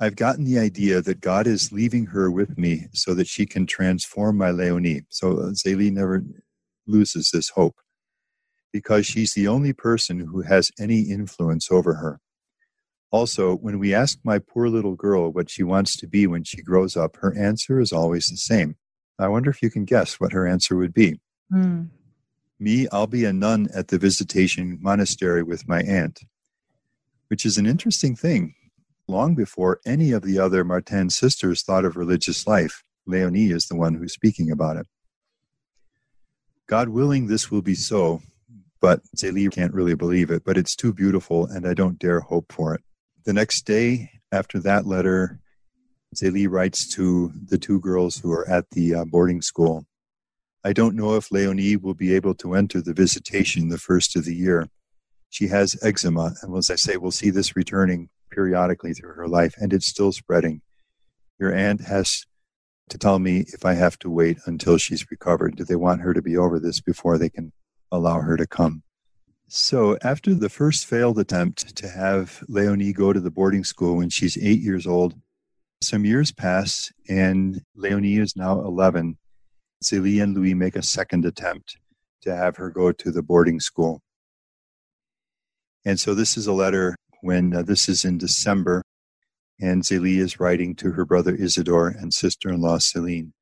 I've 0.03 0.17
gotten 0.17 0.45
the 0.45 0.59
idea 0.59 1.03
that 1.03 1.21
God 1.21 1.47
is 1.47 1.73
leaving 1.73 2.07
her 2.07 2.31
with 2.31 2.57
me 2.57 2.87
so 2.95 3.13
that 3.15 3.27
she 3.27 3.45
can 3.45 3.67
transform 3.67 4.39
my 4.39 4.51
Leonie. 4.51 5.03
So 5.11 5.33
uh, 5.33 5.51
Zélie 5.51 5.93
never 5.93 6.25
loses 6.87 7.31
this 7.31 7.51
hope 7.51 7.77
because 8.73 9.07
she's 9.07 9.33
the 9.33 9.49
only 9.49 9.73
person 9.73 10.21
who 10.21 10.43
has 10.43 10.71
any 10.79 11.03
influence 11.03 11.71
over 11.71 11.95
her. 11.95 12.21
Also, 13.11 13.57
when 13.57 13.79
we 13.79 13.93
ask 13.93 14.19
my 14.23 14.39
poor 14.39 14.69
little 14.69 14.95
girl 14.95 15.31
what 15.31 15.51
she 15.51 15.63
wants 15.63 15.97
to 15.97 16.07
be 16.07 16.27
when 16.27 16.45
she 16.45 16.63
grows 16.63 16.97
up, 16.97 17.17
her 17.17 17.37
answer 17.37 17.81
is 17.81 17.93
always 17.93 18.27
the 18.27 18.37
same. 18.37 18.77
I 19.19 19.29
wonder 19.29 19.51
if 19.51 19.63
you 19.63 19.71
can 19.71 19.85
guess 19.85 20.21
what 20.21 20.33
her 20.33 20.47
answer 20.47 20.77
would 20.77 20.95
be. 20.95 21.21
Mm. 21.53 21.89
Me, 22.59 22.87
I'll 22.93 23.07
be 23.07 23.25
a 23.25 23.33
nun 23.33 23.69
at 23.75 23.89
the 23.89 23.99
visitation 23.99 24.79
monastery 24.81 25.43
with 25.43 25.67
my 25.67 25.83
aunt, 25.83 26.21
which 27.29 27.45
is 27.45 27.59
an 27.59 27.67
interesting 27.67 28.15
thing. 28.15 28.55
Long 29.09 29.35
before 29.35 29.81
any 29.85 30.13
of 30.13 30.23
the 30.23 30.39
other 30.39 30.63
Martin 30.63 31.11
sisters 31.11 31.63
thought 31.63 31.85
of 31.85 31.97
religious 31.97 32.47
life, 32.47 32.85
Leonie 33.07 33.51
is 33.51 33.67
the 33.67 33.77
one 33.77 33.95
who's 33.95 34.13
speaking 34.13 34.53
about 34.53 34.77
it. 34.77 34.87
God 36.69 36.91
willing, 36.91 37.27
this 37.27 37.51
will 37.51 37.63
be 37.63 37.75
so, 37.75 38.23
but 38.81 39.01
Zélie 39.17 39.53
can't 39.53 39.75
really 39.75 39.95
believe 39.95 40.31
it, 40.31 40.45
but 40.45 40.57
it's 40.57 40.75
too 40.75 40.93
beautiful 40.93 41.47
and 41.47 41.67
I 41.67 41.75
don't 41.75 41.99
dare 41.99 42.21
hope 42.21 42.53
for 42.53 42.75
it. 42.75 42.83
The 43.25 43.33
next 43.33 43.63
day 43.63 44.11
after 44.33 44.59
that 44.61 44.87
letter, 44.87 45.41
Zélie 46.15 46.51
writes 46.51 46.89
to 46.95 47.33
the 47.47 47.59
two 47.59 47.79
girls 47.81 48.17
who 48.17 48.33
are 48.33 48.49
at 48.49 48.71
the 48.71 48.95
uh, 48.95 49.05
boarding 49.05 49.43
school. 49.43 49.87
I 50.65 50.73
don't 50.73 50.97
know 50.97 51.15
if 51.15 51.31
Leonie 51.31 51.77
will 51.77 51.95
be 51.95 52.15
able 52.15 52.35
to 52.37 52.55
enter 52.55 52.81
the 52.81 52.93
visitation 52.93 53.69
the 53.69 53.79
first 53.79 54.17
of 54.17 54.25
the 54.25 54.35
year. 54.35 54.69
She 55.31 55.47
has 55.49 55.79
eczema, 55.83 56.35
and 56.43 56.57
as 56.57 56.71
I 56.71 56.75
say, 56.75 56.97
we'll 56.97 57.13
see 57.13 57.31
this 57.31 57.55
returning 57.55 58.09
periodically 58.31 58.93
through 58.93 59.15
her 59.15 59.29
life, 59.29 59.55
and 59.59 59.73
it's 59.73 59.87
still 59.87 60.13
spreading. 60.13 60.61
Your 61.39 61.55
aunt 61.55 61.83
has 61.83 62.27
to 62.89 62.99
tell 62.99 63.19
me 63.19 63.45
if 63.53 63.65
I 63.65 63.75
have 63.75 63.99
to 64.01 64.11
wait 64.11 64.39
until 64.47 64.77
she's 64.77 65.11
recovered. 65.11 65.57
Do 65.57 65.65
they 65.65 65.77
want 65.77 66.01
her 66.01 66.13
to 66.13 66.21
be 66.21 66.37
over 66.37 66.59
this 66.59 66.81
before 66.81 67.17
they 67.17 67.31
can 67.31 67.53
allow 67.91 68.21
her 68.21 68.37
to 68.37 68.47
come. 68.47 68.83
So, 69.49 69.99
after 70.03 70.33
the 70.33 70.49
first 70.49 70.87
failed 70.87 71.19
attempt 71.19 71.75
to 71.77 71.89
have 71.89 72.45
Leonie 72.49 72.93
go 72.93 73.13
to 73.13 73.19
the 73.19 73.33
boarding 73.33 73.65
school 73.65 73.97
when 73.97 74.09
she's 74.09 74.39
eight 74.39 74.61
years 74.61 74.87
old, 74.87 75.15
some 75.83 76.05
years 76.05 76.31
pass 76.31 76.93
and 77.09 77.61
Leonie 77.75 78.19
is 78.19 78.37
now 78.37 78.61
11. 78.61 79.19
Zélie 79.83 80.23
and 80.23 80.37
Louis 80.37 80.55
make 80.55 80.77
a 80.77 80.83
second 80.83 81.25
attempt 81.25 81.79
to 82.23 82.37
have 82.37 82.59
her 82.59 82.71
go 82.71 82.93
to 82.93 83.11
the 83.11 83.23
boarding 83.23 83.59
school. 83.59 84.03
And 85.85 85.99
so, 85.99 86.15
this 86.15 86.37
is 86.37 86.47
a 86.47 86.53
letter 86.53 86.95
when 87.21 87.53
uh, 87.53 87.63
this 87.63 87.89
is 87.89 88.05
in 88.05 88.19
December, 88.19 88.83
and 89.61 89.83
Zélie 89.83 90.19
is 90.19 90.39
writing 90.39 90.77
to 90.77 90.93
her 90.93 91.05
brother 91.05 91.35
Isidore 91.35 91.89
and 91.89 92.15
sister 92.15 92.51
in 92.51 92.61
law 92.61 92.79
Celine. 92.79 93.33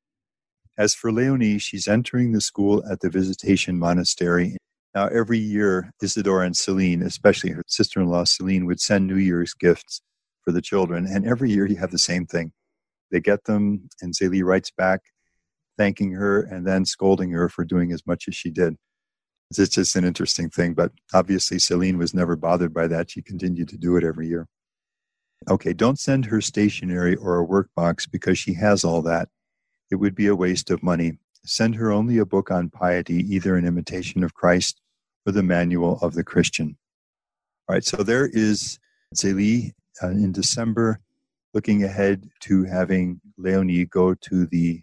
As 0.79 0.95
for 0.95 1.11
Leonie, 1.11 1.57
she's 1.57 1.89
entering 1.89 2.31
the 2.31 2.39
school 2.39 2.81
at 2.89 3.01
the 3.01 3.09
Visitation 3.09 3.77
Monastery. 3.77 4.55
Now, 4.95 5.07
every 5.07 5.37
year, 5.37 5.91
Isidore 6.01 6.41
and 6.41 6.55
Celine, 6.55 7.01
especially 7.01 7.51
her 7.51 7.63
sister 7.67 7.99
in 7.99 8.07
law 8.07 8.23
Celine, 8.23 8.65
would 8.65 8.79
send 8.79 9.05
New 9.05 9.17
Year's 9.17 9.53
gifts 9.53 10.01
for 10.45 10.53
the 10.53 10.61
children. 10.61 11.05
And 11.05 11.27
every 11.27 11.51
year 11.51 11.65
you 11.65 11.75
have 11.75 11.91
the 11.91 11.99
same 11.99 12.25
thing. 12.25 12.53
They 13.11 13.19
get 13.19 13.43
them, 13.43 13.89
and 14.01 14.13
Zélie 14.15 14.41
writes 14.41 14.71
back 14.71 15.01
thanking 15.77 16.13
her 16.13 16.41
and 16.41 16.65
then 16.65 16.85
scolding 16.85 17.31
her 17.31 17.49
for 17.49 17.65
doing 17.65 17.91
as 17.91 18.07
much 18.07 18.29
as 18.29 18.35
she 18.35 18.49
did. 18.49 18.77
It's 19.51 19.67
just 19.67 19.97
an 19.97 20.05
interesting 20.05 20.49
thing. 20.49 20.75
But 20.75 20.93
obviously, 21.13 21.59
Celine 21.59 21.97
was 21.97 22.13
never 22.13 22.37
bothered 22.37 22.73
by 22.73 22.87
that. 22.87 23.11
She 23.11 23.21
continued 23.21 23.67
to 23.69 23.77
do 23.77 23.97
it 23.97 24.05
every 24.05 24.29
year. 24.29 24.47
Okay, 25.49 25.73
don't 25.73 25.99
send 25.99 26.27
her 26.27 26.39
stationery 26.39 27.17
or 27.17 27.41
a 27.41 27.45
workbox 27.45 28.09
because 28.09 28.39
she 28.39 28.53
has 28.53 28.85
all 28.85 29.01
that. 29.01 29.27
It 29.91 29.95
would 29.95 30.15
be 30.15 30.27
a 30.27 30.35
waste 30.35 30.69
of 30.69 30.83
money. 30.83 31.17
Send 31.45 31.75
her 31.75 31.91
only 31.91 32.17
a 32.17 32.25
book 32.25 32.51
on 32.51 32.69
piety, 32.69 33.25
either 33.33 33.55
an 33.55 33.65
imitation 33.65 34.23
of 34.23 34.33
Christ 34.33 34.81
or 35.25 35.31
the 35.31 35.43
manual 35.43 35.99
of 36.01 36.13
the 36.13 36.23
Christian. 36.23 36.77
All 37.67 37.75
right, 37.75 37.83
so 37.83 37.97
there 37.97 38.27
is 38.27 38.79
Zélie 39.15 39.73
uh, 40.03 40.09
in 40.09 40.31
December, 40.31 40.99
looking 41.53 41.83
ahead 41.83 42.29
to 42.41 42.63
having 42.65 43.21
Leonie 43.37 43.85
go 43.85 44.13
to 44.13 44.45
the 44.45 44.81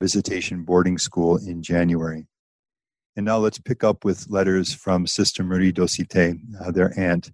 visitation 0.00 0.64
boarding 0.64 0.98
school 0.98 1.36
in 1.36 1.62
January. 1.62 2.26
And 3.16 3.24
now 3.24 3.38
let's 3.38 3.58
pick 3.58 3.84
up 3.84 4.04
with 4.04 4.28
letters 4.28 4.74
from 4.74 5.06
Sister 5.06 5.44
Marie 5.44 5.72
Dosithée, 5.72 6.38
uh, 6.60 6.70
their 6.72 6.92
aunt, 6.98 7.30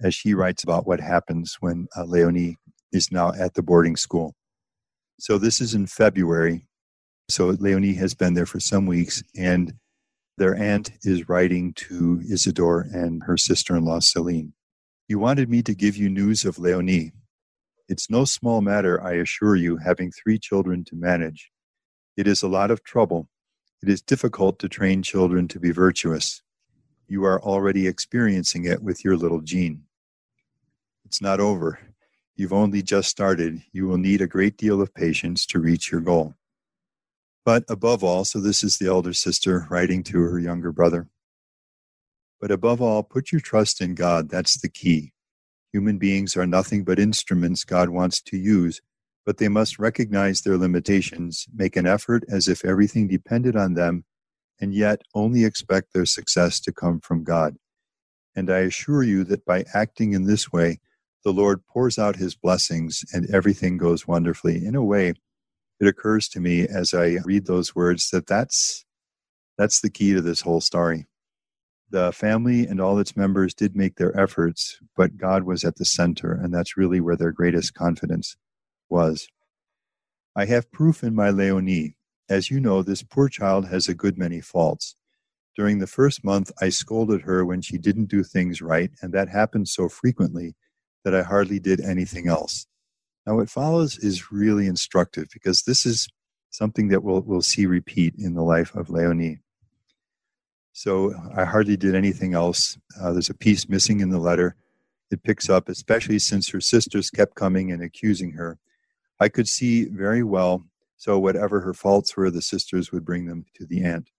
as 0.00 0.14
she 0.14 0.34
writes 0.34 0.62
about 0.62 0.86
what 0.86 1.00
happens 1.00 1.56
when 1.60 1.88
uh, 1.96 2.04
Leonie 2.04 2.58
is 2.92 3.10
now 3.10 3.32
at 3.32 3.54
the 3.54 3.62
boarding 3.62 3.96
school. 3.96 4.34
So 5.18 5.38
this 5.38 5.60
is 5.60 5.74
in 5.74 5.86
February. 5.86 6.66
So 7.28 7.48
Leonie 7.48 7.94
has 7.94 8.14
been 8.14 8.34
there 8.34 8.46
for 8.46 8.60
some 8.60 8.86
weeks, 8.86 9.22
and 9.36 9.74
their 10.38 10.54
aunt 10.56 10.92
is 11.02 11.28
writing 11.28 11.72
to 11.74 12.20
Isidore 12.28 12.86
and 12.92 13.22
her 13.24 13.36
sister 13.36 13.76
in 13.76 13.84
law, 13.84 14.00
Celine. 14.00 14.52
You 15.08 15.18
wanted 15.18 15.48
me 15.48 15.62
to 15.62 15.74
give 15.74 15.96
you 15.96 16.08
news 16.08 16.44
of 16.44 16.58
Leonie. 16.58 17.12
It's 17.88 18.10
no 18.10 18.24
small 18.24 18.60
matter, 18.60 19.02
I 19.02 19.12
assure 19.14 19.56
you, 19.56 19.76
having 19.76 20.10
three 20.10 20.38
children 20.38 20.84
to 20.84 20.96
manage. 20.96 21.50
It 22.16 22.26
is 22.26 22.42
a 22.42 22.48
lot 22.48 22.70
of 22.70 22.82
trouble. 22.82 23.28
It 23.82 23.88
is 23.88 24.00
difficult 24.00 24.58
to 24.60 24.68
train 24.68 25.02
children 25.02 25.48
to 25.48 25.60
be 25.60 25.70
virtuous. 25.70 26.42
You 27.08 27.24
are 27.24 27.42
already 27.42 27.86
experiencing 27.86 28.64
it 28.64 28.82
with 28.82 29.04
your 29.04 29.16
little 29.16 29.40
Jean. 29.40 29.82
It's 31.04 31.20
not 31.20 31.40
over. 31.40 31.78
You've 32.34 32.52
only 32.52 32.82
just 32.82 33.10
started. 33.10 33.62
You 33.72 33.86
will 33.86 33.98
need 33.98 34.20
a 34.20 34.26
great 34.26 34.56
deal 34.56 34.80
of 34.80 34.94
patience 34.94 35.44
to 35.46 35.58
reach 35.58 35.92
your 35.92 36.00
goal. 36.00 36.34
But 37.44 37.64
above 37.68 38.02
all, 38.02 38.24
so 38.24 38.40
this 38.40 38.62
is 38.64 38.78
the 38.78 38.86
elder 38.86 39.12
sister 39.12 39.66
writing 39.68 40.02
to 40.04 40.20
her 40.20 40.38
younger 40.38 40.72
brother. 40.72 41.08
But 42.40 42.50
above 42.50 42.80
all, 42.80 43.02
put 43.02 43.32
your 43.32 43.40
trust 43.40 43.80
in 43.80 43.94
God. 43.94 44.28
That's 44.28 44.60
the 44.60 44.68
key. 44.68 45.12
Human 45.72 45.98
beings 45.98 46.36
are 46.36 46.46
nothing 46.46 46.84
but 46.84 46.98
instruments 46.98 47.64
God 47.64 47.88
wants 47.88 48.20
to 48.22 48.36
use, 48.36 48.80
but 49.24 49.38
they 49.38 49.48
must 49.48 49.78
recognize 49.78 50.42
their 50.42 50.58
limitations, 50.58 51.46
make 51.54 51.76
an 51.76 51.86
effort 51.86 52.24
as 52.28 52.48
if 52.48 52.64
everything 52.64 53.08
depended 53.08 53.56
on 53.56 53.74
them, 53.74 54.04
and 54.60 54.74
yet 54.74 55.02
only 55.14 55.44
expect 55.44 55.92
their 55.92 56.06
success 56.06 56.60
to 56.60 56.72
come 56.72 57.00
from 57.00 57.24
God. 57.24 57.56
And 58.34 58.50
I 58.50 58.60
assure 58.60 59.02
you 59.02 59.24
that 59.24 59.44
by 59.44 59.64
acting 59.74 60.12
in 60.12 60.26
this 60.26 60.52
way, 60.52 60.80
the 61.24 61.32
Lord 61.32 61.66
pours 61.66 61.98
out 61.98 62.16
his 62.16 62.34
blessings 62.34 63.04
and 63.12 63.32
everything 63.32 63.76
goes 63.76 64.06
wonderfully. 64.06 64.64
In 64.64 64.74
a 64.74 64.84
way, 64.84 65.14
it 65.80 65.86
occurs 65.86 66.28
to 66.30 66.40
me 66.40 66.66
as 66.66 66.94
I 66.94 67.18
read 67.24 67.46
those 67.46 67.74
words 67.74 68.10
that 68.10 68.26
that's, 68.26 68.84
that's 69.56 69.80
the 69.80 69.90
key 69.90 70.12
to 70.14 70.20
this 70.20 70.40
whole 70.40 70.60
story. 70.60 71.06
The 71.90 72.12
family 72.12 72.66
and 72.66 72.80
all 72.80 72.98
its 72.98 73.16
members 73.16 73.52
did 73.52 73.76
make 73.76 73.96
their 73.96 74.18
efforts, 74.18 74.78
but 74.96 75.18
God 75.18 75.44
was 75.44 75.62
at 75.62 75.76
the 75.76 75.84
center, 75.84 76.32
and 76.32 76.52
that's 76.52 76.76
really 76.76 77.00
where 77.00 77.16
their 77.16 77.32
greatest 77.32 77.74
confidence 77.74 78.36
was. 78.88 79.28
I 80.34 80.46
have 80.46 80.72
proof 80.72 81.02
in 81.04 81.14
my 81.14 81.28
Leonie. 81.30 81.96
As 82.30 82.50
you 82.50 82.60
know, 82.60 82.82
this 82.82 83.02
poor 83.02 83.28
child 83.28 83.68
has 83.68 83.88
a 83.88 83.94
good 83.94 84.16
many 84.16 84.40
faults. 84.40 84.96
During 85.54 85.80
the 85.80 85.86
first 85.86 86.24
month, 86.24 86.50
I 86.62 86.70
scolded 86.70 87.22
her 87.22 87.44
when 87.44 87.60
she 87.60 87.76
didn't 87.76 88.06
do 88.06 88.22
things 88.22 88.62
right, 88.62 88.90
and 89.02 89.12
that 89.12 89.28
happened 89.28 89.68
so 89.68 89.90
frequently 89.90 90.54
that 91.04 91.14
I 91.14 91.22
hardly 91.22 91.58
did 91.58 91.80
anything 91.80 92.28
else. 92.28 92.66
Now, 93.26 93.36
what 93.36 93.50
follows 93.50 93.98
is 93.98 94.32
really 94.32 94.66
instructive 94.66 95.28
because 95.32 95.62
this 95.62 95.86
is 95.86 96.08
something 96.50 96.88
that 96.88 97.02
we'll, 97.02 97.20
we'll 97.20 97.42
see 97.42 97.66
repeat 97.66 98.14
in 98.18 98.34
the 98.34 98.42
life 98.42 98.74
of 98.74 98.90
Leonie. 98.90 99.38
So 100.72 101.14
I 101.36 101.44
hardly 101.44 101.76
did 101.76 101.94
anything 101.94 102.34
else. 102.34 102.78
Uh, 103.00 103.12
there's 103.12 103.30
a 103.30 103.34
piece 103.34 103.68
missing 103.68 104.00
in 104.00 104.10
the 104.10 104.18
letter. 104.18 104.56
It 105.10 105.22
picks 105.22 105.50
up, 105.50 105.68
especially 105.68 106.18
since 106.18 106.48
her 106.48 106.60
sisters 106.60 107.10
kept 107.10 107.34
coming 107.34 107.70
and 107.70 107.82
accusing 107.82 108.32
her. 108.32 108.58
I 109.20 109.28
could 109.28 109.46
see 109.46 109.84
very 109.84 110.22
well, 110.22 110.64
so 110.96 111.18
whatever 111.18 111.60
her 111.60 111.74
faults 111.74 112.16
were, 112.16 112.30
the 112.30 112.42
sisters 112.42 112.90
would 112.90 113.04
bring 113.04 113.26
them 113.26 113.44
to 113.54 113.66
the 113.66 113.84
aunt. 113.84 114.10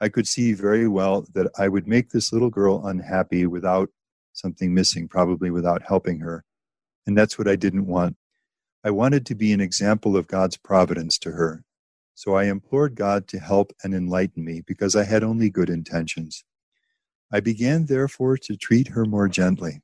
I 0.00 0.08
could 0.08 0.28
see 0.28 0.52
very 0.52 0.86
well 0.86 1.26
that 1.32 1.50
I 1.58 1.68
would 1.68 1.86
make 1.86 2.10
this 2.10 2.32
little 2.32 2.50
girl 2.50 2.86
unhappy 2.86 3.46
without 3.46 3.88
something 4.32 4.74
missing, 4.74 5.08
probably 5.08 5.50
without 5.50 5.82
helping 5.86 6.20
her. 6.20 6.44
And 7.06 7.16
that's 7.16 7.38
what 7.38 7.48
I 7.48 7.56
didn't 7.56 7.86
want. 7.86 8.16
I 8.84 8.90
wanted 8.90 9.26
to 9.26 9.34
be 9.34 9.52
an 9.52 9.60
example 9.60 10.16
of 10.16 10.26
God's 10.26 10.56
providence 10.56 11.18
to 11.18 11.32
her. 11.32 11.64
So 12.14 12.34
I 12.34 12.44
implored 12.44 12.94
God 12.94 13.26
to 13.28 13.38
help 13.38 13.72
and 13.82 13.94
enlighten 13.94 14.44
me 14.44 14.62
because 14.66 14.94
I 14.96 15.04
had 15.04 15.22
only 15.22 15.50
good 15.50 15.70
intentions. 15.70 16.44
I 17.32 17.40
began, 17.40 17.86
therefore, 17.86 18.36
to 18.38 18.56
treat 18.56 18.88
her 18.88 19.04
more 19.04 19.28
gently. 19.28 19.80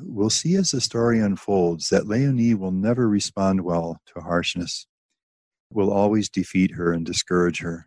We'll 0.00 0.30
see 0.30 0.56
as 0.56 0.70
the 0.70 0.80
story 0.80 1.20
unfolds 1.20 1.88
that 1.88 2.06
Leonie 2.06 2.54
will 2.54 2.72
never 2.72 3.08
respond 3.08 3.62
well 3.62 4.00
to 4.06 4.20
harshness, 4.20 4.86
will 5.70 5.92
always 5.92 6.28
defeat 6.28 6.72
her 6.72 6.92
and 6.92 7.04
discourage 7.04 7.60
her, 7.60 7.86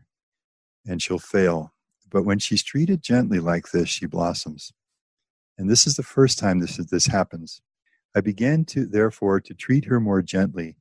and 0.85 1.01
she'll 1.01 1.19
fail. 1.19 1.73
But 2.09 2.23
when 2.23 2.39
she's 2.39 2.63
treated 2.63 3.01
gently 3.01 3.39
like 3.39 3.71
this, 3.71 3.89
she 3.89 4.05
blossoms 4.05 4.71
and 5.57 5.69
this 5.69 5.85
is 5.85 5.95
the 5.95 6.03
first 6.03 6.39
time 6.39 6.59
this 6.59 6.77
this 6.77 7.07
happens. 7.07 7.61
I 8.15 8.21
began 8.21 8.65
to 8.65 8.85
therefore 8.85 9.39
to 9.41 9.53
treat 9.53 9.85
her 9.85 9.99
more 9.99 10.21
gently 10.21 10.75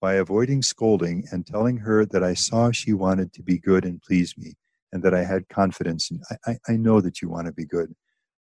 by 0.00 0.14
avoiding 0.14 0.62
scolding 0.62 1.24
and 1.32 1.46
telling 1.46 1.78
her 1.78 2.06
that 2.06 2.22
I 2.22 2.34
saw 2.34 2.70
she 2.70 2.92
wanted 2.92 3.32
to 3.32 3.42
be 3.42 3.58
good 3.58 3.84
and 3.84 4.00
please 4.00 4.36
me, 4.38 4.54
and 4.92 5.02
that 5.02 5.14
I 5.14 5.24
had 5.24 5.48
confidence. 5.48 6.10
In, 6.10 6.20
I, 6.30 6.52
I, 6.52 6.58
I 6.68 6.76
know 6.76 7.00
that 7.00 7.20
you 7.20 7.28
want 7.28 7.46
to 7.46 7.52
be 7.52 7.64
good. 7.64 7.94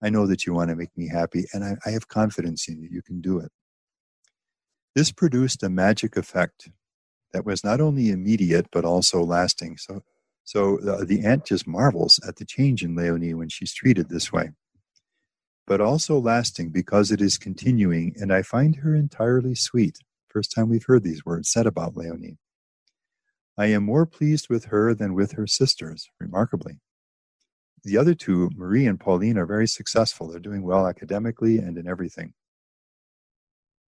I 0.02 0.10
know 0.10 0.26
that 0.26 0.46
you 0.46 0.52
want 0.52 0.70
to 0.70 0.76
make 0.76 0.96
me 0.96 1.08
happy, 1.08 1.44
and 1.52 1.64
I, 1.64 1.76
I 1.86 1.90
have 1.90 2.08
confidence 2.08 2.68
in 2.68 2.82
you. 2.82 2.88
You 2.90 3.02
can 3.02 3.20
do 3.20 3.38
it. 3.38 3.50
This 4.94 5.12
produced 5.12 5.62
a 5.62 5.68
magic 5.68 6.16
effect 6.16 6.70
that 7.32 7.44
was 7.44 7.64
not 7.64 7.80
only 7.80 8.10
immediate 8.10 8.66
but 8.72 8.84
also 8.84 9.22
lasting. 9.22 9.76
So, 9.76 10.02
so 10.44 10.78
the, 10.78 11.04
the 11.04 11.24
aunt 11.24 11.44
just 11.44 11.66
marvels 11.66 12.20
at 12.26 12.36
the 12.36 12.44
change 12.44 12.84
in 12.84 12.94
Leonie 12.94 13.34
when 13.34 13.48
she's 13.48 13.74
treated 13.74 14.08
this 14.08 14.32
way 14.32 14.50
but 15.66 15.80
also 15.80 16.18
lasting 16.18 16.70
because 16.70 17.10
it 17.10 17.20
is 17.20 17.38
continuing, 17.38 18.14
and 18.16 18.32
I 18.32 18.42
find 18.42 18.76
her 18.76 18.94
entirely 18.94 19.54
sweet. 19.54 19.98
First 20.28 20.52
time 20.52 20.68
we've 20.68 20.84
heard 20.86 21.04
these 21.04 21.24
words 21.24 21.50
said 21.50 21.66
about 21.66 21.96
Leonie. 21.96 22.38
I 23.56 23.66
am 23.66 23.84
more 23.84 24.04
pleased 24.04 24.48
with 24.48 24.66
her 24.66 24.94
than 24.94 25.14
with 25.14 25.32
her 25.32 25.46
sisters, 25.46 26.10
remarkably. 26.18 26.80
The 27.84 27.98
other 27.98 28.14
two, 28.14 28.50
Marie 28.56 28.86
and 28.86 28.98
Pauline, 28.98 29.38
are 29.38 29.46
very 29.46 29.68
successful. 29.68 30.28
They're 30.28 30.40
doing 30.40 30.62
well 30.62 30.86
academically 30.86 31.58
and 31.58 31.78
in 31.78 31.86
everything. 31.86 32.34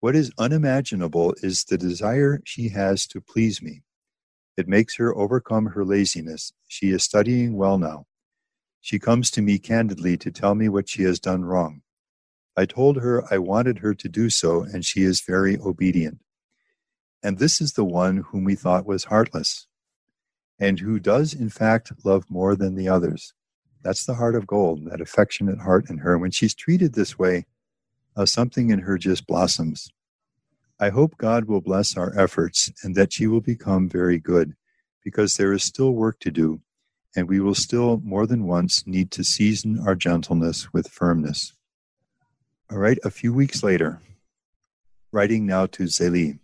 What 0.00 0.14
is 0.14 0.30
unimaginable 0.38 1.34
is 1.42 1.64
the 1.64 1.76
desire 1.76 2.40
she 2.44 2.68
has 2.68 3.06
to 3.08 3.20
please 3.20 3.60
me. 3.60 3.82
It 4.56 4.68
makes 4.68 4.96
her 4.96 5.16
overcome 5.16 5.66
her 5.66 5.84
laziness. 5.84 6.52
She 6.68 6.90
is 6.90 7.02
studying 7.02 7.56
well 7.56 7.78
now. 7.78 8.06
She 8.80 8.98
comes 8.98 9.30
to 9.32 9.42
me 9.42 9.58
candidly 9.58 10.16
to 10.18 10.30
tell 10.30 10.54
me 10.54 10.68
what 10.68 10.88
she 10.88 11.02
has 11.02 11.18
done 11.20 11.44
wrong. 11.44 11.82
I 12.56 12.64
told 12.64 12.96
her 12.96 13.22
I 13.32 13.38
wanted 13.38 13.78
her 13.78 13.94
to 13.94 14.08
do 14.08 14.30
so, 14.30 14.62
and 14.62 14.84
she 14.84 15.02
is 15.02 15.20
very 15.20 15.58
obedient. 15.58 16.20
And 17.22 17.38
this 17.38 17.60
is 17.60 17.72
the 17.72 17.84
one 17.84 18.18
whom 18.18 18.44
we 18.44 18.54
thought 18.54 18.86
was 18.86 19.04
heartless, 19.04 19.66
and 20.58 20.80
who 20.80 20.98
does, 20.98 21.34
in 21.34 21.50
fact, 21.50 21.92
love 22.04 22.24
more 22.30 22.56
than 22.56 22.74
the 22.74 22.88
others. 22.88 23.32
That's 23.82 24.04
the 24.04 24.14
heart 24.14 24.34
of 24.34 24.46
gold, 24.46 24.90
that 24.90 25.00
affectionate 25.00 25.60
heart 25.60 25.88
in 25.88 25.98
her. 25.98 26.18
When 26.18 26.30
she's 26.30 26.54
treated 26.54 26.94
this 26.94 27.18
way, 27.18 27.46
uh, 28.16 28.26
something 28.26 28.70
in 28.70 28.80
her 28.80 28.98
just 28.98 29.26
blossoms. 29.26 29.90
I 30.80 30.90
hope 30.90 31.16
God 31.16 31.44
will 31.44 31.60
bless 31.60 31.96
our 31.96 32.16
efforts 32.18 32.72
and 32.82 32.94
that 32.94 33.12
she 33.12 33.26
will 33.26 33.40
become 33.40 33.88
very 33.88 34.18
good, 34.18 34.54
because 35.04 35.34
there 35.34 35.52
is 35.52 35.62
still 35.62 35.92
work 35.92 36.18
to 36.20 36.30
do 36.30 36.60
and 37.16 37.28
we 37.28 37.40
will 37.40 37.54
still 37.54 38.00
more 38.04 38.26
than 38.26 38.46
once 38.46 38.86
need 38.86 39.10
to 39.12 39.24
season 39.24 39.78
our 39.86 39.94
gentleness 39.94 40.72
with 40.72 40.88
firmness. 40.88 41.52
All 42.70 42.78
right, 42.78 42.98
a 43.04 43.10
few 43.10 43.32
weeks 43.32 43.62
later, 43.62 44.00
writing 45.10 45.46
now 45.46 45.66
to 45.66 45.84
Zélie, 45.84 46.38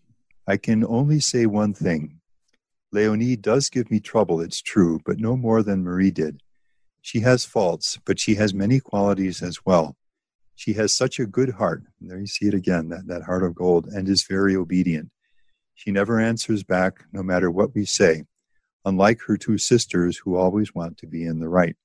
I 0.47 0.57
can 0.57 0.85
only 0.85 1.21
say 1.21 1.47
one 1.47 1.75
thing. 1.75 2.21
Leonie 2.93 3.37
does 3.37 3.69
give 3.69 3.91
me 3.91 4.01
trouble, 4.01 4.41
it's 4.41 4.63
true, 4.63 5.01
but 5.05 5.19
no 5.19 5.37
more 5.37 5.63
than 5.63 5.83
Marie 5.83 6.11
did. 6.11 6.41
She 7.03 7.21
has 7.21 7.45
faults, 7.45 7.99
but 8.07 8.19
she 8.19 8.37
has 8.37 8.55
many 8.55 8.81
qualities 8.81 9.43
as 9.43 9.59
well. 9.67 9.97
She 10.55 10.75
has 10.75 10.93
such 10.93 11.19
a 11.19 11.27
good 11.27 11.51
heart. 11.51 11.83
And 12.01 12.11
there 12.11 12.19
you 12.19 12.27
see 12.27 12.47
it 12.47 12.55
again, 12.55 12.89
that, 12.89 13.07
that 13.09 13.25
heart 13.25 13.43
of 13.43 13.55
gold, 13.55 13.87
and 13.87 14.09
is 14.09 14.27
very 14.27 14.57
obedient. 14.57 15.11
She 15.75 15.91
never 15.91 16.21
answers 16.21 16.63
back, 16.63 17.05
no 17.13 17.23
matter 17.23 17.51
what 17.51 17.75
we 17.75 17.85
say, 17.85 18.25
unlike 18.85 19.21
her 19.27 19.37
two 19.37 19.59
sisters 19.59 20.19
who 20.19 20.37
always 20.37 20.75
want 20.75 20.99
to 20.99 21.07
be 21.07 21.25
in 21.25 21.41
the 21.41 21.49
right. 21.49 21.77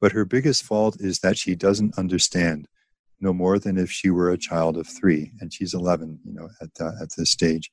But 0.00 0.12
her 0.12 0.24
biggest 0.24 0.62
fault 0.62 0.96
is 1.00 1.20
that 1.20 1.38
she 1.38 1.54
doesn't 1.54 1.98
understand, 1.98 2.68
no 3.20 3.32
more 3.32 3.58
than 3.58 3.78
if 3.78 3.90
she 3.90 4.10
were 4.10 4.30
a 4.30 4.38
child 4.38 4.76
of 4.76 4.86
three, 4.86 5.32
and 5.40 5.52
she's 5.52 5.74
11, 5.74 6.20
you 6.24 6.34
know, 6.34 6.48
at, 6.60 6.70
uh, 6.80 6.92
at 7.00 7.08
this 7.16 7.30
stage. 7.30 7.70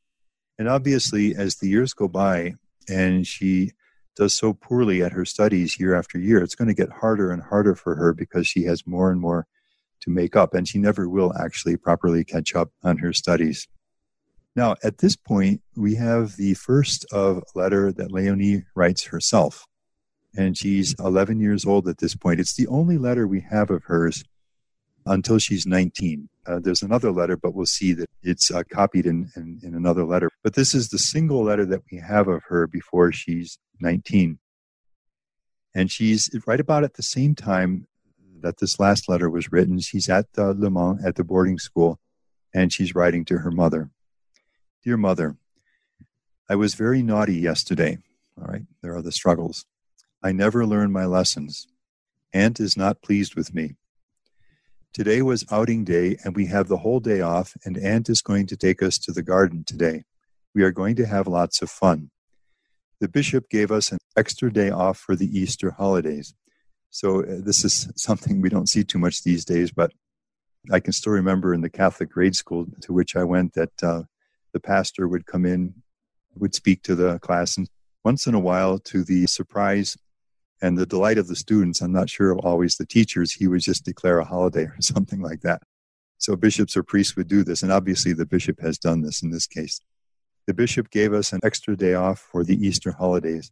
And 0.58 0.69
obviously, 0.69 1.36
as 1.36 1.56
the 1.56 1.67
years 1.69 1.93
go 1.93 2.08
by 2.08 2.56
and 2.88 3.25
she 3.25 3.71
does 4.15 4.34
so 4.34 4.53
poorly 4.53 5.01
at 5.01 5.12
her 5.12 5.25
studies 5.25 5.79
year 5.79 5.95
after 5.95 6.19
year, 6.19 6.41
it's 6.43 6.56
going 6.56 6.67
to 6.67 6.73
get 6.73 6.89
harder 6.89 7.32
and 7.32 7.41
harder 7.41 7.75
for 7.75 7.95
her 7.95 8.13
because 8.13 8.47
she 8.47 8.63
has 8.63 8.86
more 8.86 9.12
and 9.12 9.19
more 9.19 9.47
to 10.01 10.10
make 10.10 10.36
up, 10.36 10.53
and 10.53 10.67
she 10.67 10.77
never 10.77 11.10
will 11.10 11.34
actually 11.38 11.77
properly 11.77 12.23
catch 12.23 12.56
up 12.56 12.71
on 12.84 12.97
her 12.97 13.13
studies. 13.13 13.67
Now, 14.56 14.76
at 14.84 15.00
this 15.00 15.16
point, 15.16 15.62
we 15.76 15.96
have 15.96 16.36
the 16.36 16.54
first 16.54 17.06
of 17.12 17.38
a 17.38 17.58
letter 17.58 17.92
that 17.92 18.12
Leonie 18.12 18.63
writes 18.76 19.06
herself. 19.06 19.66
And 20.36 20.58
she's 20.58 20.96
11 21.00 21.39
years 21.39 21.66
old 21.66 21.88
at 21.88 22.00
this 22.00 22.16
point. 22.16 22.39
It's 22.39 22.56
the 22.56 22.68
only 22.68 22.98
letter 22.98 23.28
we 23.28 23.42
have 23.42 23.70
of 23.70 23.84
hers 23.86 24.24
until 25.06 25.38
she's 25.38 25.66
19. 25.66 26.30
Uh, 26.46 26.60
there's 26.60 26.82
another 26.82 27.12
letter, 27.12 27.38
but 27.38 27.54
we'll 27.54 27.66
see 27.66 27.94
that 27.94 28.10
it's 28.22 28.52
uh, 28.52 28.63
copied 28.70 29.06
in, 29.06 29.30
in, 29.36 29.60
in 29.63 29.76
another 29.76 30.04
letter. 30.04 30.30
But 30.44 30.56
this 30.56 30.74
is 30.74 30.89
the 30.89 30.98
single 30.98 31.44
letter 31.44 31.66
that 31.66 31.82
we 31.92 32.00
have 32.00 32.28
of 32.28 32.44
her 32.48 32.68
before 32.68 33.12
she's 33.12 33.58
19. 33.80 34.39
And 35.76 35.92
she's 35.92 36.30
right 36.46 36.60
about 36.60 36.84
at 36.84 36.94
the 36.94 37.04
same 37.04 37.36
time 37.36 37.88
that 38.42 38.60
this 38.60 38.80
last 38.80 39.10
letter 39.10 39.30
was 39.30 39.52
written. 39.52 39.80
She's 39.80 40.10
at 40.10 40.28
uh, 40.38 40.54
Le 40.56 40.70
Mans 40.70 41.04
at 41.04 41.16
the 41.16 41.24
boarding 41.24 41.58
school, 41.58 42.00
and 42.54 42.72
she's 42.72 42.94
writing 42.94 43.26
to 43.26 43.39
her 43.39 43.52
mother. 43.52 43.89
Dear 44.84 44.98
mother, 44.98 45.38
I 46.50 46.56
was 46.56 46.76
very 46.76 47.02
naughty 47.02 47.36
yesterday. 47.36 48.00
All 48.38 48.48
right, 48.48 48.63
there 48.82 48.93
are 48.93 49.02
the 49.02 49.13
struggles. 49.13 49.65
I 50.22 50.34
never 50.34 50.65
learn 50.65 50.91
my 50.91 51.06
lessons. 51.06 51.67
Aunt 52.34 52.60
is 52.60 52.76
not 52.76 53.02
pleased 53.02 53.34
with 53.34 53.54
me. 53.54 53.78
Today 54.91 55.22
was 55.22 55.46
outing 55.50 55.86
day, 55.86 56.17
and 56.26 56.36
we 56.36 56.48
have 56.48 56.67
the 56.67 56.80
whole 56.80 57.00
day 57.00 57.22
off, 57.22 57.56
and 57.63 57.78
Aunt 57.78 58.10
is 58.10 58.22
going 58.22 58.46
to 58.48 58.58
take 58.58 58.84
us 58.84 58.98
to 58.98 59.13
the 59.13 59.24
garden 59.24 59.63
today. 59.63 60.04
We 60.54 60.63
are 60.63 60.72
going 60.72 60.98
to 60.98 61.06
have 61.06 61.28
lots 61.28 61.62
of 61.62 61.69
fun. 61.69 62.12
The 63.00 63.08
bishop 63.08 63.50
gave 63.50 63.72
us 63.72 63.89
an 63.93 64.00
extra 64.17 64.52
day 64.52 64.69
off 64.69 64.98
for 64.98 65.15
the 65.15 65.28
Easter 65.28 65.72
holidays. 65.72 66.34
So, 66.89 67.22
uh, 67.22 67.39
this 67.39 67.63
is 67.63 67.88
something 67.96 68.41
we 68.41 68.50
don't 68.50 68.67
see 68.67 68.84
too 68.84 69.00
much 69.00 69.24
these 69.24 69.46
days, 69.46 69.72
but 69.72 69.93
I 70.69 70.82
can 70.82 70.91
still 70.91 71.13
remember 71.13 71.54
in 71.54 71.62
the 71.62 71.69
Catholic 71.69 72.12
grade 72.12 72.36
school 72.36 72.65
to 72.82 72.91
which 72.91 73.15
I 73.15 73.24
went 73.24 73.54
that 73.54 73.82
uh, 73.82 74.04
the 74.54 74.60
pastor 74.60 75.08
would 75.08 75.26
come 75.26 75.46
in, 75.46 75.74
would 76.36 76.56
speak 76.56 76.84
to 76.84 76.96
the 76.96 77.20
class, 77.20 77.58
and 77.58 77.70
once 78.04 78.28
in 78.28 78.34
a 78.34 78.39
while, 78.39 78.80
to 78.80 79.04
the 79.04 79.28
surprise 79.28 79.98
and 80.62 80.78
the 80.78 80.86
delight 80.86 81.18
of 81.18 81.28
the 81.28 81.36
students, 81.36 81.82
I'm 81.82 81.92
not 81.92 82.10
sure 82.10 82.38
always 82.39 82.78
the 82.78 82.86
teachers, 82.86 83.34
he 83.34 83.48
would 83.48 83.62
just 83.62 83.86
declare 83.86 84.20
a 84.20 84.26
holiday 84.26 84.63
or 84.63 84.78
something 84.80 85.22
like 85.22 85.42
that. 85.42 85.62
So 86.18 86.36
bishops 86.36 86.78
or 86.78 86.84
priests 86.84 87.16
would 87.16 87.28
do 87.28 87.44
this, 87.44 87.63
and 87.63 87.72
obviously 87.72 88.13
the 88.13 88.26
bishop 88.26 88.62
has 88.62 88.78
done 88.78 89.02
this 89.02 89.22
in 89.22 89.32
this 89.32 89.48
case. 89.48 89.82
The 90.46 90.54
bishop 90.54 90.89
gave 90.89 91.13
us 91.13 91.34
an 91.34 91.39
extra 91.44 91.76
day 91.76 91.94
off 91.94 92.20
for 92.20 92.44
the 92.44 92.56
Easter 92.56 92.92
holidays. 92.92 93.52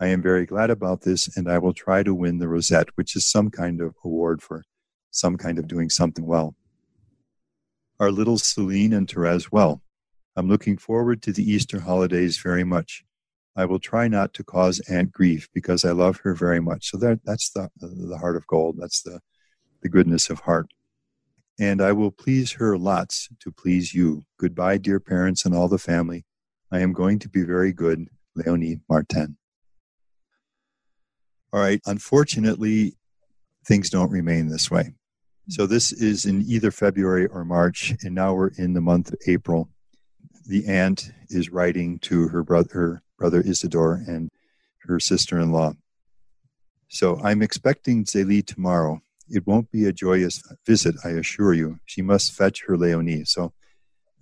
I 0.00 0.08
am 0.08 0.22
very 0.22 0.46
glad 0.46 0.70
about 0.70 1.02
this, 1.02 1.36
and 1.36 1.50
I 1.50 1.58
will 1.58 1.72
try 1.72 2.02
to 2.02 2.14
win 2.14 2.38
the 2.38 2.48
Rosette, 2.48 2.88
which 2.94 3.16
is 3.16 3.26
some 3.26 3.50
kind 3.50 3.80
of 3.80 3.94
award 4.04 4.42
for 4.42 4.64
some 5.10 5.36
kind 5.36 5.58
of 5.58 5.66
doing 5.66 5.90
something 5.90 6.24
well. 6.24 6.54
Our 7.98 8.12
little 8.12 8.38
Celine 8.38 8.92
and 8.92 9.10
Therese 9.10 9.50
well. 9.50 9.82
I'm 10.38 10.48
looking 10.48 10.78
forward 10.78 11.20
to 11.22 11.32
the 11.32 11.42
Easter 11.42 11.80
holidays 11.80 12.38
very 12.38 12.62
much. 12.62 13.04
I 13.56 13.64
will 13.64 13.80
try 13.80 14.06
not 14.06 14.32
to 14.34 14.44
cause 14.44 14.78
Aunt 14.88 15.10
grief 15.10 15.48
because 15.52 15.84
I 15.84 15.90
love 15.90 16.20
her 16.22 16.32
very 16.32 16.60
much. 16.60 16.92
So 16.92 16.96
that, 16.98 17.18
that's 17.24 17.50
the, 17.50 17.68
the 17.80 18.18
heart 18.18 18.36
of 18.36 18.46
gold. 18.46 18.76
That's 18.78 19.02
the, 19.02 19.18
the 19.82 19.88
goodness 19.88 20.30
of 20.30 20.38
heart. 20.38 20.68
And 21.58 21.82
I 21.82 21.90
will 21.90 22.12
please 22.12 22.52
her 22.52 22.78
lots 22.78 23.28
to 23.40 23.50
please 23.50 23.92
you. 23.92 24.26
Goodbye, 24.38 24.78
dear 24.78 25.00
parents 25.00 25.44
and 25.44 25.56
all 25.56 25.66
the 25.66 25.76
family. 25.76 26.24
I 26.70 26.78
am 26.78 26.92
going 26.92 27.18
to 27.18 27.28
be 27.28 27.42
very 27.42 27.72
good. 27.72 28.06
Leonie 28.36 28.78
Martin. 28.88 29.38
All 31.52 31.58
right. 31.58 31.80
Unfortunately, 31.84 32.96
things 33.66 33.90
don't 33.90 34.12
remain 34.12 34.46
this 34.46 34.70
way. 34.70 34.92
So 35.48 35.66
this 35.66 35.90
is 35.90 36.26
in 36.26 36.44
either 36.46 36.70
February 36.70 37.26
or 37.26 37.44
March, 37.44 37.96
and 38.04 38.14
now 38.14 38.34
we're 38.34 38.52
in 38.56 38.74
the 38.74 38.80
month 38.80 39.08
of 39.08 39.18
April 39.26 39.68
the 40.48 40.66
aunt 40.66 41.12
is 41.28 41.50
writing 41.50 41.98
to 42.00 42.28
her 42.28 42.42
brother, 42.42 42.70
her 42.72 43.02
brother 43.18 43.42
Isidore 43.42 44.02
and 44.06 44.30
her 44.80 44.98
sister-in-law. 44.98 45.74
So 46.88 47.20
I'm 47.22 47.42
expecting 47.42 48.04
Zélie 48.04 48.44
tomorrow. 48.44 49.02
It 49.28 49.46
won't 49.46 49.70
be 49.70 49.84
a 49.84 49.92
joyous 49.92 50.42
visit, 50.66 50.96
I 51.04 51.10
assure 51.10 51.52
you. 51.52 51.80
She 51.84 52.00
must 52.00 52.32
fetch 52.32 52.64
her 52.66 52.78
Leonie. 52.78 53.26
So 53.26 53.52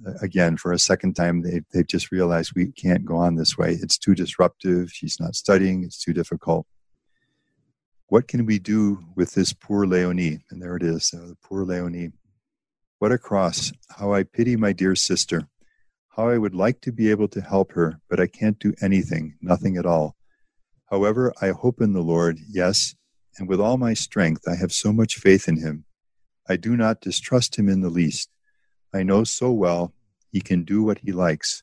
uh, 0.04 0.14
again, 0.20 0.56
for 0.56 0.72
a 0.72 0.80
second 0.80 1.14
time, 1.14 1.42
they, 1.42 1.60
they've 1.72 1.86
just 1.86 2.10
realized 2.10 2.52
we 2.56 2.72
can't 2.72 3.04
go 3.04 3.16
on 3.16 3.36
this 3.36 3.56
way. 3.56 3.78
It's 3.80 3.96
too 3.96 4.16
disruptive. 4.16 4.90
She's 4.90 5.20
not 5.20 5.36
studying. 5.36 5.84
It's 5.84 6.02
too 6.02 6.12
difficult. 6.12 6.66
What 8.08 8.26
can 8.26 8.46
we 8.46 8.58
do 8.58 9.04
with 9.14 9.34
this 9.34 9.52
poor 9.52 9.86
Leonie? 9.86 10.40
And 10.50 10.60
there 10.60 10.74
it 10.74 10.82
is, 10.82 11.14
uh, 11.14 11.28
the 11.28 11.36
poor 11.40 11.64
Leonie. 11.64 12.10
What 12.98 13.12
a 13.12 13.18
cross. 13.18 13.72
How 13.96 14.12
I 14.12 14.24
pity 14.24 14.56
my 14.56 14.72
dear 14.72 14.96
sister. 14.96 15.48
How 16.16 16.30
I 16.30 16.38
would 16.38 16.54
like 16.54 16.80
to 16.80 16.92
be 16.92 17.10
able 17.10 17.28
to 17.28 17.42
help 17.42 17.72
her, 17.72 18.00
but 18.08 18.18
I 18.18 18.26
can't 18.26 18.58
do 18.58 18.72
anything, 18.80 19.34
nothing 19.42 19.76
at 19.76 19.84
all. 19.84 20.16
However, 20.90 21.34
I 21.42 21.50
hope 21.50 21.82
in 21.82 21.92
the 21.92 22.00
Lord, 22.00 22.38
yes, 22.48 22.94
and 23.36 23.46
with 23.46 23.60
all 23.60 23.76
my 23.76 23.92
strength, 23.92 24.48
I 24.48 24.54
have 24.54 24.72
so 24.72 24.94
much 24.94 25.16
faith 25.16 25.46
in 25.46 25.58
him. 25.58 25.84
I 26.48 26.56
do 26.56 26.74
not 26.74 27.02
distrust 27.02 27.58
him 27.58 27.68
in 27.68 27.82
the 27.82 27.90
least. 27.90 28.30
I 28.94 29.02
know 29.02 29.24
so 29.24 29.52
well 29.52 29.92
he 30.32 30.40
can 30.40 30.64
do 30.64 30.82
what 30.82 31.00
he 31.00 31.12
likes. 31.12 31.62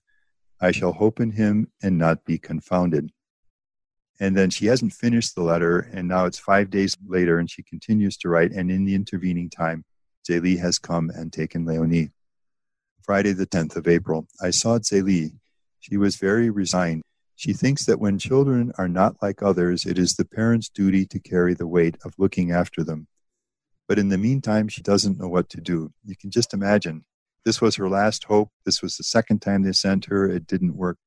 I 0.61 0.71
shall 0.71 0.93
hope 0.93 1.19
in 1.19 1.31
him 1.31 1.71
and 1.81 1.97
not 1.97 2.23
be 2.23 2.37
confounded. 2.37 3.11
And 4.19 4.37
then 4.37 4.51
she 4.51 4.67
hasn't 4.67 4.93
finished 4.93 5.33
the 5.33 5.41
letter, 5.41 5.79
and 5.79 6.07
now 6.07 6.25
it's 6.25 6.37
five 6.37 6.69
days 6.69 6.95
later, 7.07 7.39
and 7.39 7.49
she 7.49 7.63
continues 7.63 8.17
to 8.17 8.29
write. 8.29 8.51
And 8.51 8.69
in 8.69 8.85
the 8.85 8.93
intervening 8.93 9.49
time, 9.49 9.83
Zélie 10.29 10.59
has 10.59 10.77
come 10.77 11.09
and 11.09 11.33
taken 11.33 11.65
Leonie. 11.65 12.11
Friday, 13.03 13.33
the 13.33 13.45
10th 13.45 13.75
of 13.75 13.87
April. 13.87 14.27
I 14.41 14.49
saw 14.49 14.79
Zélie. 14.79 15.35
She 15.81 15.97
was 15.97 16.15
very 16.15 16.49
resigned. 16.49 17.01
She 17.35 17.51
thinks 17.51 17.85
that 17.85 17.99
when 17.99 18.17
children 18.17 18.71
are 18.77 18.87
not 18.87 19.21
like 19.21 19.43
others, 19.43 19.85
it 19.85 19.99
is 19.99 20.15
the 20.15 20.23
parent's 20.23 20.69
duty 20.69 21.05
to 21.07 21.19
carry 21.19 21.53
the 21.53 21.67
weight 21.67 21.97
of 22.05 22.13
looking 22.17 22.51
after 22.51 22.83
them. 22.83 23.07
But 23.87 23.99
in 23.99 24.07
the 24.07 24.17
meantime, 24.17 24.69
she 24.69 24.81
doesn't 24.81 25.19
know 25.19 25.27
what 25.27 25.49
to 25.49 25.59
do. 25.59 25.91
You 26.05 26.15
can 26.15 26.31
just 26.31 26.53
imagine. 26.53 27.03
This 27.43 27.59
was 27.59 27.75
her 27.75 27.89
last 27.89 28.23
hope. 28.23 28.49
This 28.65 28.81
was 28.81 28.95
the 28.95 29.03
second 29.03 29.41
time 29.41 29.63
they 29.63 29.73
sent 29.73 30.05
her. 30.05 30.29
It 30.29 30.47
didn't 30.47 30.77
work. 30.77 30.97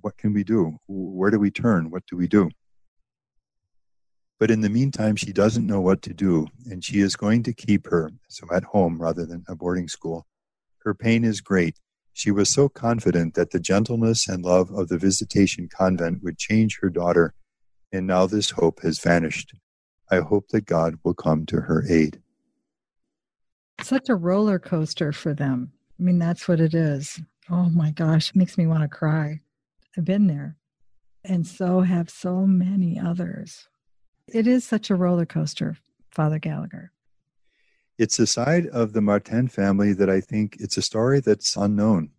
What 0.00 0.16
can 0.16 0.32
we 0.32 0.44
do? 0.44 0.78
Where 0.86 1.32
do 1.32 1.40
we 1.40 1.50
turn? 1.50 1.90
What 1.90 2.04
do 2.06 2.16
we 2.16 2.28
do? 2.28 2.50
But 4.38 4.50
in 4.50 4.60
the 4.60 4.68
meantime, 4.68 5.16
she 5.16 5.32
doesn't 5.32 5.66
know 5.66 5.80
what 5.80 6.02
to 6.02 6.14
do, 6.14 6.46
and 6.66 6.84
she 6.84 7.00
is 7.00 7.16
going 7.16 7.42
to 7.44 7.54
keep 7.54 7.86
her, 7.86 8.12
so 8.28 8.46
at 8.52 8.64
home 8.64 9.00
rather 9.00 9.24
than 9.24 9.44
a 9.48 9.56
boarding 9.56 9.88
school, 9.88 10.26
her 10.86 10.94
pain 10.94 11.24
is 11.24 11.40
great. 11.40 11.80
She 12.12 12.30
was 12.30 12.48
so 12.48 12.68
confident 12.70 13.34
that 13.34 13.50
the 13.50 13.60
gentleness 13.60 14.26
and 14.28 14.42
love 14.42 14.70
of 14.70 14.88
the 14.88 14.96
Visitation 14.96 15.68
Convent 15.68 16.22
would 16.22 16.38
change 16.38 16.78
her 16.80 16.88
daughter, 16.88 17.34
and 17.92 18.06
now 18.06 18.26
this 18.26 18.50
hope 18.50 18.80
has 18.82 19.00
vanished. 19.00 19.52
I 20.10 20.20
hope 20.20 20.48
that 20.50 20.64
God 20.64 20.94
will 21.02 21.12
come 21.12 21.44
to 21.46 21.62
her 21.62 21.84
aid. 21.90 22.22
Such 23.82 24.08
a 24.08 24.14
roller 24.14 24.60
coaster 24.60 25.12
for 25.12 25.34
them. 25.34 25.72
I 25.98 26.04
mean, 26.04 26.20
that's 26.20 26.46
what 26.46 26.60
it 26.60 26.72
is. 26.72 27.20
Oh 27.50 27.68
my 27.68 27.90
gosh, 27.90 28.30
it 28.30 28.36
makes 28.36 28.56
me 28.56 28.66
want 28.66 28.82
to 28.82 28.88
cry. 28.88 29.40
I've 29.98 30.04
been 30.04 30.28
there. 30.28 30.56
And 31.24 31.44
so 31.46 31.80
have 31.80 32.08
so 32.08 32.46
many 32.46 32.98
others. 32.98 33.68
It 34.32 34.46
is 34.46 34.64
such 34.64 34.88
a 34.88 34.94
roller 34.94 35.26
coaster, 35.26 35.76
Father 36.12 36.38
Gallagher 36.38 36.92
it's 37.98 38.18
a 38.18 38.26
side 38.26 38.66
of 38.66 38.92
the 38.92 39.00
Martin 39.00 39.48
family 39.48 39.92
that 39.94 40.10
I 40.10 40.20
think 40.20 40.56
it's 40.60 40.76
a 40.76 40.82
story 40.82 41.20
that's 41.20 41.56
unknown. 41.56 42.10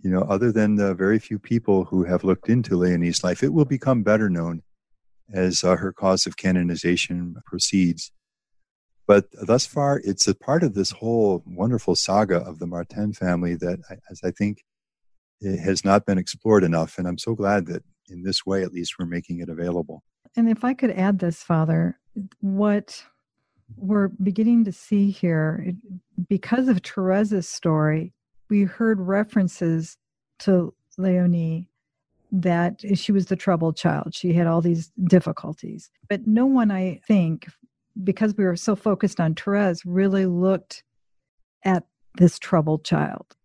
You 0.00 0.10
know, 0.10 0.22
other 0.22 0.52
than 0.52 0.76
the 0.76 0.94
very 0.94 1.18
few 1.18 1.38
people 1.38 1.84
who 1.84 2.04
have 2.04 2.24
looked 2.24 2.48
into 2.48 2.76
Leonie's 2.76 3.24
life, 3.24 3.42
it 3.42 3.54
will 3.54 3.64
become 3.64 4.02
better 4.02 4.28
known 4.28 4.62
as 5.32 5.64
uh, 5.64 5.76
her 5.76 5.92
cause 5.92 6.26
of 6.26 6.36
canonization 6.36 7.36
proceeds. 7.46 8.12
But 9.06 9.26
thus 9.32 9.64
far, 9.66 10.00
it's 10.04 10.28
a 10.28 10.34
part 10.34 10.62
of 10.62 10.74
this 10.74 10.90
whole 10.90 11.42
wonderful 11.46 11.94
saga 11.94 12.36
of 12.36 12.58
the 12.58 12.66
Martin 12.66 13.12
family 13.12 13.54
that, 13.56 13.78
as 14.10 14.20
I 14.22 14.30
think, 14.30 14.62
it 15.40 15.58
has 15.60 15.84
not 15.84 16.04
been 16.06 16.18
explored 16.18 16.64
enough. 16.64 16.98
And 16.98 17.06
I'm 17.06 17.18
so 17.18 17.34
glad 17.34 17.66
that 17.66 17.82
in 18.08 18.22
this 18.22 18.44
way, 18.44 18.62
at 18.62 18.72
least, 18.72 18.94
we're 18.98 19.06
making 19.06 19.40
it 19.40 19.48
available. 19.48 20.02
And 20.36 20.48
if 20.48 20.64
I 20.64 20.74
could 20.74 20.90
add 20.90 21.18
this, 21.18 21.42
Father, 21.42 21.98
what 22.40 23.04
we're 23.76 24.08
beginning 24.08 24.64
to 24.64 24.72
see 24.72 25.10
here, 25.10 25.72
because 26.28 26.68
of 26.68 26.82
Therese's 26.82 27.48
story, 27.48 28.12
we 28.50 28.62
heard 28.62 29.00
references 29.00 29.96
to 30.40 30.74
Leonie 30.98 31.68
that 32.30 32.80
she 32.94 33.12
was 33.12 33.26
the 33.26 33.36
troubled 33.36 33.76
child. 33.76 34.14
She 34.14 34.32
had 34.32 34.46
all 34.46 34.60
these 34.60 34.90
difficulties. 35.04 35.90
But 36.08 36.26
no 36.26 36.46
one, 36.46 36.70
I 36.70 37.00
think, 37.06 37.46
because 38.02 38.34
we 38.36 38.44
were 38.44 38.56
so 38.56 38.74
focused 38.74 39.20
on 39.20 39.34
Therese, 39.34 39.84
really 39.84 40.26
looked 40.26 40.82
at 41.64 41.84
this 42.16 42.38
troubled 42.38 42.84
child 42.84 43.36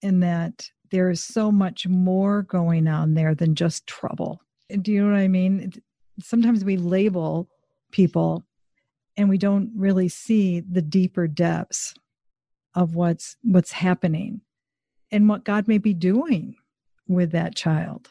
in 0.00 0.20
that 0.20 0.68
there 0.90 1.10
is 1.10 1.22
so 1.22 1.50
much 1.50 1.86
more 1.88 2.42
going 2.42 2.86
on 2.86 3.14
there 3.14 3.34
than 3.34 3.54
just 3.54 3.86
trouble. 3.86 4.40
Do 4.80 4.92
you 4.92 5.02
know 5.02 5.12
what 5.12 5.18
I 5.18 5.28
mean? 5.28 5.72
Sometimes 6.20 6.64
we 6.64 6.76
label 6.76 7.48
people 7.90 8.44
and 9.16 9.28
we 9.28 9.38
don't 9.38 9.70
really 9.76 10.08
see 10.08 10.60
the 10.60 10.82
deeper 10.82 11.26
depths 11.26 11.94
of 12.74 12.94
what's 12.94 13.36
what's 13.42 13.72
happening 13.72 14.40
and 15.10 15.28
what 15.28 15.44
God 15.44 15.68
may 15.68 15.78
be 15.78 15.94
doing 15.94 16.56
with 17.06 17.32
that 17.32 17.54
child 17.54 18.10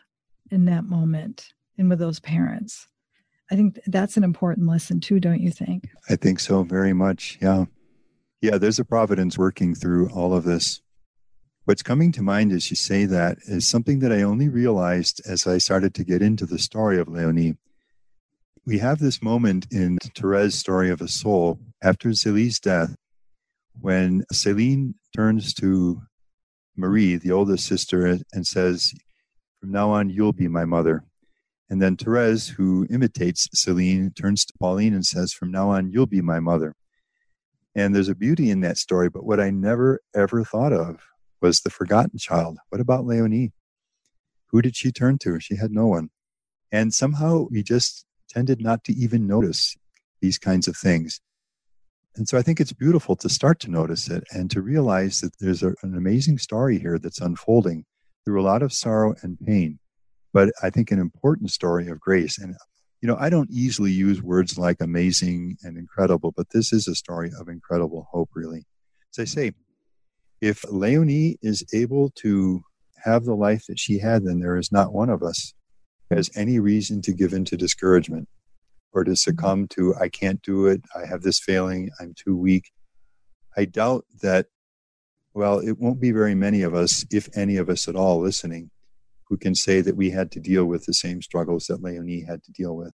in 0.51 0.65
that 0.65 0.85
moment 0.85 1.49
and 1.77 1.89
with 1.89 1.99
those 1.99 2.19
parents. 2.19 2.87
I 3.51 3.55
think 3.55 3.79
that's 3.87 4.17
an 4.17 4.23
important 4.23 4.67
lesson 4.67 4.99
too, 4.99 5.19
don't 5.19 5.41
you 5.41 5.51
think? 5.51 5.89
I 6.09 6.15
think 6.15 6.39
so 6.39 6.63
very 6.63 6.93
much. 6.93 7.37
Yeah. 7.41 7.65
Yeah, 8.41 8.57
there's 8.57 8.79
a 8.79 8.85
providence 8.85 9.37
working 9.37 9.73
through 9.73 10.09
all 10.09 10.33
of 10.33 10.43
this. 10.43 10.81
What's 11.65 11.81
coming 11.81 12.11
to 12.13 12.21
mind 12.21 12.51
as 12.51 12.69
you 12.69 12.75
say 12.75 13.05
that 13.05 13.37
is 13.45 13.67
something 13.67 13.99
that 13.99 14.11
I 14.11 14.21
only 14.21 14.49
realized 14.49 15.21
as 15.25 15.47
I 15.47 15.59
started 15.59 15.93
to 15.95 16.03
get 16.03 16.21
into 16.21 16.45
the 16.45 16.59
story 16.59 16.99
of 16.99 17.07
Leonie. 17.07 17.55
We 18.65 18.77
have 18.77 18.99
this 18.99 19.21
moment 19.21 19.67
in 19.71 19.97
Therese's 20.15 20.57
story 20.57 20.89
of 20.89 21.01
a 21.01 21.09
soul 21.09 21.59
after 21.83 22.09
Zélie's 22.09 22.61
death 22.61 22.95
when 23.77 24.23
Céline 24.31 24.93
turns 25.13 25.53
to 25.55 26.03
Marie, 26.77 27.17
the 27.17 27.31
oldest 27.31 27.67
sister, 27.67 28.19
and 28.31 28.47
says, 28.47 28.93
From 29.59 29.71
now 29.73 29.91
on, 29.91 30.09
you'll 30.09 30.31
be 30.31 30.47
my 30.47 30.63
mother. 30.63 31.03
And 31.69 31.81
then 31.81 31.97
Therese, 31.97 32.47
who 32.47 32.87
imitates 32.89 33.49
Céline, 33.49 34.15
turns 34.15 34.45
to 34.45 34.53
Pauline 34.57 34.93
and 34.93 35.05
says, 35.05 35.33
From 35.33 35.51
now 35.51 35.71
on, 35.71 35.91
you'll 35.91 36.05
be 36.05 36.21
my 36.21 36.39
mother. 36.39 36.73
And 37.75 37.93
there's 37.93 38.07
a 38.07 38.15
beauty 38.15 38.49
in 38.49 38.61
that 38.61 38.77
story, 38.77 39.09
but 39.09 39.25
what 39.25 39.41
I 39.41 39.49
never 39.49 39.99
ever 40.15 40.45
thought 40.45 40.71
of 40.71 41.01
was 41.41 41.59
the 41.59 41.69
forgotten 41.69 42.17
child. 42.17 42.59
What 42.69 42.79
about 42.79 43.05
Leonie? 43.05 43.51
Who 44.51 44.61
did 44.61 44.77
she 44.77 44.93
turn 44.93 45.17
to? 45.17 45.41
She 45.41 45.57
had 45.57 45.71
no 45.71 45.87
one. 45.87 46.11
And 46.71 46.93
somehow 46.93 47.47
we 47.51 47.61
just 47.61 48.05
tended 48.33 48.61
not 48.61 48.83
to 48.85 48.93
even 48.93 49.27
notice 49.27 49.75
these 50.21 50.37
kinds 50.37 50.67
of 50.67 50.75
things. 50.75 51.21
And 52.15 52.27
so 52.27 52.37
I 52.37 52.41
think 52.41 52.59
it's 52.59 52.73
beautiful 52.73 53.15
to 53.17 53.29
start 53.29 53.59
to 53.61 53.71
notice 53.71 54.09
it 54.09 54.23
and 54.31 54.49
to 54.51 54.61
realize 54.61 55.21
that 55.21 55.33
there's 55.39 55.63
a, 55.63 55.73
an 55.81 55.97
amazing 55.97 56.37
story 56.37 56.79
here 56.79 56.99
that's 56.99 57.19
unfolding 57.19 57.85
through 58.23 58.41
a 58.41 58.45
lot 58.45 58.61
of 58.61 58.71
sorrow 58.71 59.15
and 59.21 59.37
pain, 59.45 59.79
but 60.31 60.51
I 60.61 60.69
think 60.69 60.91
an 60.91 60.99
important 60.99 61.51
story 61.51 61.87
of 61.89 61.99
grace. 61.99 62.37
And, 62.37 62.55
you 63.01 63.07
know, 63.07 63.17
I 63.19 63.29
don't 63.29 63.49
easily 63.51 63.91
use 63.91 64.21
words 64.21 64.57
like 64.57 64.79
amazing 64.79 65.57
and 65.63 65.77
incredible, 65.77 66.31
but 66.35 66.51
this 66.51 66.71
is 66.71 66.87
a 66.87 66.95
story 66.95 67.31
of 67.39 67.49
incredible 67.49 68.07
hope, 68.11 68.29
really. 68.35 68.63
As 69.11 69.19
I 69.19 69.25
say, 69.25 69.51
if 70.39 70.63
Leonie 70.69 71.37
is 71.41 71.65
able 71.73 72.11
to 72.17 72.63
have 73.03 73.25
the 73.25 73.35
life 73.35 73.65
that 73.67 73.79
she 73.79 73.99
had, 73.99 74.23
then 74.23 74.39
there 74.39 74.57
is 74.57 74.71
not 74.71 74.93
one 74.93 75.09
of 75.09 75.23
us 75.23 75.53
has 76.13 76.29
any 76.35 76.59
reason 76.59 77.01
to 77.03 77.13
give 77.13 77.33
in 77.33 77.45
to 77.45 77.57
discouragement 77.57 78.27
or 78.93 79.03
to 79.03 79.11
mm-hmm. 79.11 79.15
succumb 79.15 79.67
to, 79.69 79.95
I 79.95 80.09
can't 80.09 80.41
do 80.41 80.67
it, 80.67 80.81
I 80.95 81.05
have 81.05 81.21
this 81.21 81.39
failing, 81.39 81.89
I'm 81.99 82.13
too 82.13 82.37
weak. 82.37 82.71
I 83.57 83.65
doubt 83.65 84.05
that, 84.21 84.47
well, 85.33 85.59
it 85.59 85.79
won't 85.79 85.99
be 85.99 86.11
very 86.11 86.35
many 86.35 86.61
of 86.61 86.73
us, 86.73 87.05
if 87.11 87.29
any 87.35 87.57
of 87.57 87.69
us 87.69 87.87
at 87.87 87.95
all, 87.95 88.19
listening, 88.19 88.69
who 89.27 89.37
can 89.37 89.55
say 89.55 89.81
that 89.81 89.95
we 89.95 90.11
had 90.11 90.31
to 90.31 90.39
deal 90.39 90.65
with 90.65 90.85
the 90.85 90.93
same 90.93 91.21
struggles 91.21 91.65
that 91.67 91.81
Leonie 91.81 92.25
had 92.27 92.43
to 92.43 92.51
deal 92.51 92.75
with. 92.75 92.93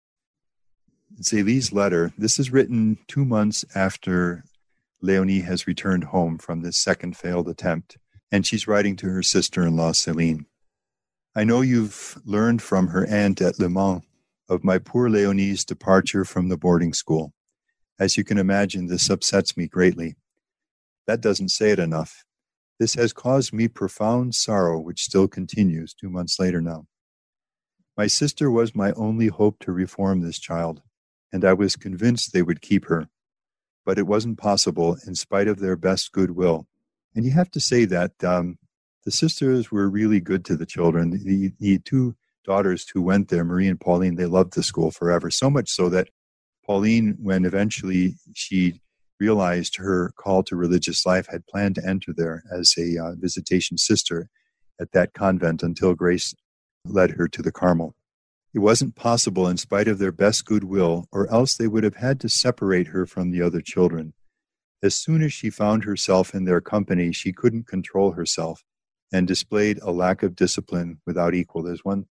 Zélie's 1.22 1.72
letter, 1.72 2.12
this 2.18 2.40
is 2.40 2.52
written 2.52 2.98
two 3.08 3.24
months 3.24 3.64
after 3.76 4.44
Leonie 5.02 5.42
has 5.42 5.68
returned 5.68 6.06
home 6.06 6.38
from 6.38 6.62
this 6.62 6.78
second 6.78 7.18
failed 7.18 7.48
attempt, 7.48 7.98
and 8.32 8.48
she's 8.48 8.68
writing 8.68 8.96
to 8.96 9.10
her 9.10 9.22
sister 9.22 9.62
in 9.62 9.76
law, 9.76 9.92
Céline. 9.92 10.46
I 11.36 11.44
know 11.44 11.62
you've 11.62 12.22
learned 12.26 12.62
from 12.62 12.90
her 12.90 13.08
aunt 13.08 13.42
at 13.42 13.58
Le 13.58 13.68
Mans 13.68 14.04
of 14.48 14.64
my 14.64 14.78
poor 14.78 15.10
Leonie's 15.10 15.66
departure 15.66 16.24
from 16.26 16.50
the 16.50 16.58
boarding 16.58 16.94
school. 16.94 17.34
As 18.00 18.18
you 18.18 18.24
can 18.24 18.38
imagine, 18.38 18.86
this 18.86 19.10
upsets 19.10 19.58
me 19.58 19.68
greatly. 19.68 20.16
That 21.08 21.22
doesn't 21.22 21.50
say 21.50 21.72
it 21.72 21.80
enough. 21.80 22.24
This 22.80 22.94
has 22.94 23.14
caused 23.14 23.52
me 23.52 23.68
profound 23.68 24.36
sorrow, 24.36 24.80
which 24.80 25.02
still 25.02 25.28
continues 25.28 25.96
two 25.96 26.10
months 26.10 26.40
later 26.40 26.62
now. 26.62 26.86
My 27.98 28.06
sister 28.06 28.52
was 28.52 28.76
my 28.76 28.92
only 28.92 29.28
hope 29.28 29.58
to 29.62 29.72
reform 29.72 30.22
this 30.22 30.38
child, 30.38 30.84
and 31.32 31.44
I 31.44 31.54
was 31.54 31.76
convinced 31.76 32.32
they 32.32 32.44
would 32.44 32.62
keep 32.62 32.86
her. 32.86 33.08
But 33.86 33.98
it 33.98 34.06
wasn't 34.06 34.38
possible 34.38 34.98
in 35.08 35.16
spite 35.16 35.48
of 35.48 35.60
their 35.60 35.76
best 35.76 36.12
goodwill. 36.12 36.68
And 37.16 37.26
you 37.26 37.32
have 37.32 37.50
to 37.52 37.60
say 37.60 37.86
that 37.86 38.24
um, 38.24 38.60
the 39.06 39.12
sisters 39.12 39.72
were 39.72 39.90
really 39.90 40.20
good 40.20 40.46
to 40.46 40.56
the 40.56 40.66
children. 40.66 41.12
The, 41.12 41.52
the 41.60 41.80
two 41.80 42.16
daughters 42.46 42.88
who 42.90 43.02
went 43.02 43.30
there, 43.30 43.44
Marie 43.44 43.68
and 43.68 43.80
Pauline, 43.80 44.16
they 44.16 44.26
loved 44.26 44.54
the 44.54 44.64
school 44.64 44.92
forever. 44.92 45.30
So 45.30 45.50
much 45.50 45.70
so 45.70 45.90
that 45.90 46.10
Pauline, 46.66 47.18
when 47.20 47.46
eventually 47.46 48.16
she 48.34 48.82
realized 49.20 49.78
her 49.78 50.12
call 50.18 50.44
to 50.44 50.56
religious 50.56 51.06
life, 51.06 51.28
had 51.30 51.46
planned 51.48 51.76
to 51.76 51.86
enter 51.86 52.14
there 52.16 52.44
as 52.52 52.74
a 52.78 52.98
uh, 52.98 53.12
visitation 53.16 53.78
sister 53.78 54.30
at 54.80 54.92
that 54.92 55.14
convent 55.14 55.64
until 55.64 55.94
Grace 55.94 56.34
led 56.86 57.12
her 57.12 57.28
to 57.28 57.42
the 57.42 57.52
Carmel. 57.52 57.96
It 58.54 58.60
wasn't 58.60 58.96
possible 58.96 59.48
in 59.48 59.58
spite 59.58 59.88
of 59.88 60.00
their 60.00 60.12
best 60.12 60.46
goodwill, 60.46 61.08
or 61.12 61.32
else 61.32 61.56
they 61.56 61.68
would 61.68 61.84
have 61.84 61.96
had 61.96 62.20
to 62.22 62.30
separate 62.30 62.88
her 62.88 63.06
from 63.06 63.32
the 63.32 63.42
other 63.42 63.62
children. 63.62 64.14
As 64.82 64.96
soon 64.96 65.24
as 65.24 65.34
she 65.34 65.50
found 65.50 65.86
herself 65.86 66.36
in 66.36 66.46
their 66.46 66.62
company, 66.62 67.12
she 67.12 67.34
couldn't 67.34 67.68
control 67.68 68.12
herself 68.12 68.64
and 69.14 69.28
displayed 69.28 69.80
a 69.84 69.92
lack 69.92 70.24
of 70.24 70.36
discipline 70.36 71.00
without 71.06 71.36
equal. 71.36 71.64
There's 71.64 71.86
one 71.86 72.08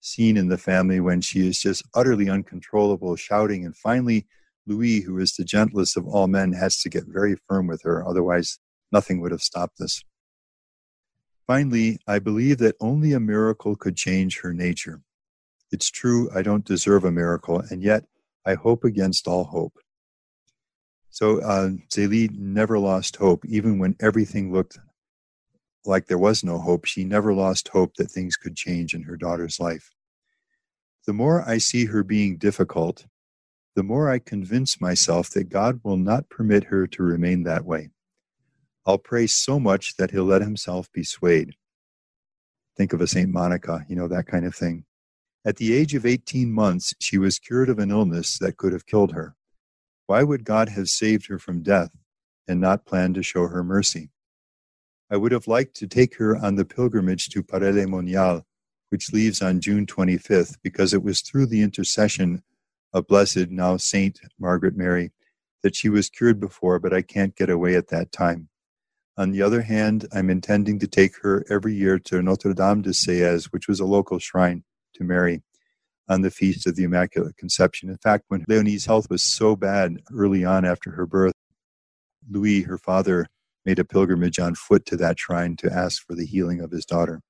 scene 0.00 0.36
in 0.36 0.48
the 0.48 0.58
family 0.58 0.98
when 0.98 1.20
she 1.20 1.46
is 1.46 1.60
just 1.60 1.84
utterly 1.94 2.28
uncontrollable, 2.28 3.14
shouting. 3.16 3.64
And 3.64 3.76
finally, 3.76 4.26
Louis, 4.66 5.00
who 5.00 5.18
is 5.18 5.34
the 5.34 5.44
gentlest 5.44 5.96
of 5.96 6.06
all 6.06 6.26
men, 6.26 6.52
has 6.52 6.78
to 6.78 6.88
get 6.88 7.04
very 7.06 7.36
firm 7.48 7.68
with 7.68 7.82
her. 7.82 8.06
Otherwise, 8.06 8.58
nothing 8.90 9.20
would 9.20 9.30
have 9.30 9.42
stopped 9.42 9.78
this. 9.78 10.02
Finally, 11.46 11.98
I 12.06 12.18
believe 12.18 12.58
that 12.58 12.76
only 12.80 13.12
a 13.12 13.20
miracle 13.20 13.76
could 13.76 13.96
change 13.96 14.40
her 14.40 14.52
nature. 14.52 15.02
It's 15.72 15.90
true, 15.90 16.28
I 16.34 16.42
don't 16.42 16.64
deserve 16.64 17.04
a 17.04 17.12
miracle, 17.12 17.62
and 17.70 17.82
yet 17.82 18.04
I 18.44 18.54
hope 18.54 18.82
against 18.84 19.28
all 19.28 19.44
hope. 19.44 19.74
So 21.10 21.40
uh, 21.40 21.70
Zélie 21.92 22.30
never 22.38 22.78
lost 22.78 23.16
hope, 23.16 23.44
even 23.46 23.78
when 23.78 23.96
everything 24.00 24.52
looked 24.52 24.78
like 25.84 26.06
there 26.06 26.18
was 26.18 26.44
no 26.44 26.58
hope, 26.58 26.84
she 26.84 27.04
never 27.04 27.32
lost 27.32 27.68
hope 27.68 27.94
that 27.96 28.10
things 28.10 28.36
could 28.36 28.56
change 28.56 28.94
in 28.94 29.02
her 29.04 29.16
daughter's 29.16 29.58
life. 29.58 29.90
The 31.06 31.12
more 31.12 31.42
I 31.48 31.58
see 31.58 31.86
her 31.86 32.02
being 32.02 32.36
difficult, 32.36 33.06
the 33.74 33.82
more 33.82 34.10
I 34.10 34.18
convince 34.18 34.80
myself 34.80 35.30
that 35.30 35.48
God 35.48 35.80
will 35.82 35.96
not 35.96 36.28
permit 36.28 36.64
her 36.64 36.86
to 36.88 37.02
remain 37.02 37.44
that 37.44 37.64
way. 37.64 37.90
I'll 38.86 38.98
pray 38.98 39.26
so 39.26 39.60
much 39.60 39.96
that 39.96 40.10
he'll 40.10 40.24
let 40.24 40.42
himself 40.42 40.90
be 40.92 41.04
swayed. 41.04 41.54
Think 42.76 42.92
of 42.92 43.00
a 43.00 43.06
St. 43.06 43.30
Monica, 43.30 43.84
you 43.88 43.96
know, 43.96 44.08
that 44.08 44.26
kind 44.26 44.44
of 44.44 44.54
thing. 44.54 44.84
At 45.44 45.56
the 45.56 45.72
age 45.72 45.94
of 45.94 46.04
18 46.04 46.52
months, 46.52 46.94
she 47.00 47.16
was 47.16 47.38
cured 47.38 47.70
of 47.70 47.78
an 47.78 47.90
illness 47.90 48.38
that 48.38 48.56
could 48.56 48.72
have 48.72 48.86
killed 48.86 49.12
her. 49.12 49.34
Why 50.06 50.22
would 50.22 50.44
God 50.44 50.68
have 50.70 50.88
saved 50.88 51.28
her 51.28 51.38
from 51.38 51.62
death 51.62 51.90
and 52.48 52.60
not 52.60 52.84
planned 52.84 53.14
to 53.14 53.22
show 53.22 53.46
her 53.46 53.64
mercy? 53.64 54.10
I 55.10 55.16
would 55.16 55.32
have 55.32 55.48
liked 55.48 55.74
to 55.76 55.88
take 55.88 56.16
her 56.16 56.36
on 56.36 56.54
the 56.54 56.64
pilgrimage 56.64 57.30
to 57.30 57.42
Paray-le-Monial, 57.42 58.46
which 58.90 59.12
leaves 59.12 59.42
on 59.42 59.60
June 59.60 59.84
25th, 59.84 60.58
because 60.62 60.94
it 60.94 61.02
was 61.02 61.20
through 61.20 61.46
the 61.46 61.62
intercession 61.62 62.42
of 62.92 63.08
Blessed, 63.08 63.50
now 63.50 63.76
Saint 63.76 64.20
Margaret 64.38 64.76
Mary, 64.76 65.10
that 65.62 65.74
she 65.74 65.88
was 65.88 66.08
cured 66.08 66.38
before, 66.38 66.78
but 66.78 66.94
I 66.94 67.02
can't 67.02 67.34
get 67.34 67.50
away 67.50 67.74
at 67.74 67.88
that 67.88 68.12
time. 68.12 68.48
On 69.16 69.32
the 69.32 69.42
other 69.42 69.62
hand, 69.62 70.06
I'm 70.12 70.30
intending 70.30 70.78
to 70.78 70.86
take 70.86 71.16
her 71.22 71.44
every 71.50 71.74
year 71.74 71.98
to 71.98 72.22
Notre 72.22 72.54
Dame 72.54 72.82
de 72.82 72.90
Sées, 72.90 73.46
which 73.46 73.66
was 73.66 73.80
a 73.80 73.84
local 73.84 74.18
shrine 74.18 74.62
to 74.94 75.04
Mary 75.04 75.42
on 76.08 76.22
the 76.22 76.30
Feast 76.30 76.66
of 76.66 76.76
the 76.76 76.84
Immaculate 76.84 77.36
Conception. 77.36 77.90
In 77.90 77.98
fact, 77.98 78.24
when 78.28 78.44
Leonie's 78.48 78.86
health 78.86 79.10
was 79.10 79.22
so 79.22 79.56
bad 79.56 79.98
early 80.12 80.44
on 80.44 80.64
after 80.64 80.92
her 80.92 81.06
birth, 81.06 81.34
Louis, 82.28 82.62
her 82.62 82.78
father, 82.78 83.26
made 83.64 83.78
a 83.78 83.84
pilgrimage 83.84 84.38
on 84.38 84.54
foot 84.54 84.86
to 84.86 84.96
that 84.96 85.18
shrine 85.18 85.56
to 85.56 85.72
ask 85.72 86.06
for 86.06 86.14
the 86.14 86.26
healing 86.26 86.60
of 86.60 86.70
his 86.70 86.84
daughter. 86.84 87.22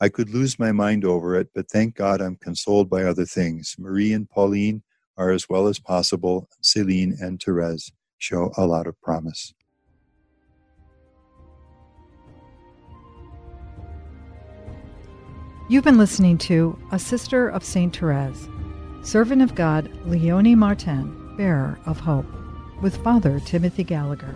I 0.00 0.08
could 0.10 0.28
lose 0.28 0.58
my 0.58 0.72
mind 0.72 1.04
over 1.04 1.36
it, 1.36 1.48
but 1.54 1.70
thank 1.70 1.94
God 1.94 2.20
I'm 2.20 2.36
consoled 2.36 2.90
by 2.90 3.04
other 3.04 3.24
things. 3.24 3.76
Marie 3.78 4.12
and 4.12 4.28
Pauline 4.28 4.82
are 5.16 5.30
as 5.30 5.48
well 5.48 5.66
as 5.66 5.78
possible, 5.78 6.48
Celine 6.60 7.16
and 7.20 7.40
Therese 7.42 7.90
show 8.18 8.52
a 8.56 8.66
lot 8.66 8.86
of 8.86 9.00
promise. 9.00 9.54
You've 15.68 15.84
been 15.84 15.98
listening 15.98 16.38
to 16.38 16.78
A 16.92 16.98
Sister 16.98 17.48
of 17.48 17.64
St. 17.64 17.96
Therese, 17.96 18.48
Servant 19.02 19.42
of 19.42 19.54
God 19.54 19.90
Leonie 20.04 20.54
Martin, 20.54 21.36
Bearer 21.36 21.78
of 21.86 21.98
Hope, 21.98 22.26
with 22.82 22.96
Father 22.98 23.40
Timothy 23.40 23.82
Gallagher. 23.82 24.34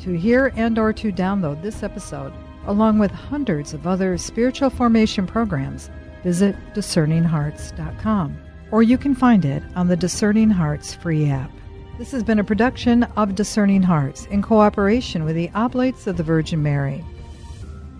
To 0.00 0.18
hear 0.18 0.52
and 0.56 0.78
or 0.78 0.92
to 0.94 1.12
download 1.12 1.62
this 1.62 1.82
episode, 1.82 2.32
along 2.66 2.98
with 2.98 3.10
hundreds 3.10 3.74
of 3.74 3.86
other 3.86 4.18
spiritual 4.18 4.70
formation 4.70 5.26
programs, 5.26 5.90
visit 6.22 6.56
discerninghearts.com, 6.74 8.36
or 8.70 8.82
you 8.82 8.98
can 8.98 9.14
find 9.14 9.44
it 9.44 9.62
on 9.76 9.88
the 9.88 9.96
Discerning 9.96 10.50
Hearts 10.50 10.94
free 10.94 11.28
app. 11.28 11.50
This 11.98 12.10
has 12.12 12.24
been 12.24 12.38
a 12.38 12.44
production 12.44 13.04
of 13.16 13.34
Discerning 13.34 13.82
Hearts 13.82 14.26
in 14.26 14.42
cooperation 14.42 15.24
with 15.24 15.36
the 15.36 15.50
Oblates 15.54 16.06
of 16.06 16.16
the 16.16 16.22
Virgin 16.22 16.62
Mary. 16.62 17.04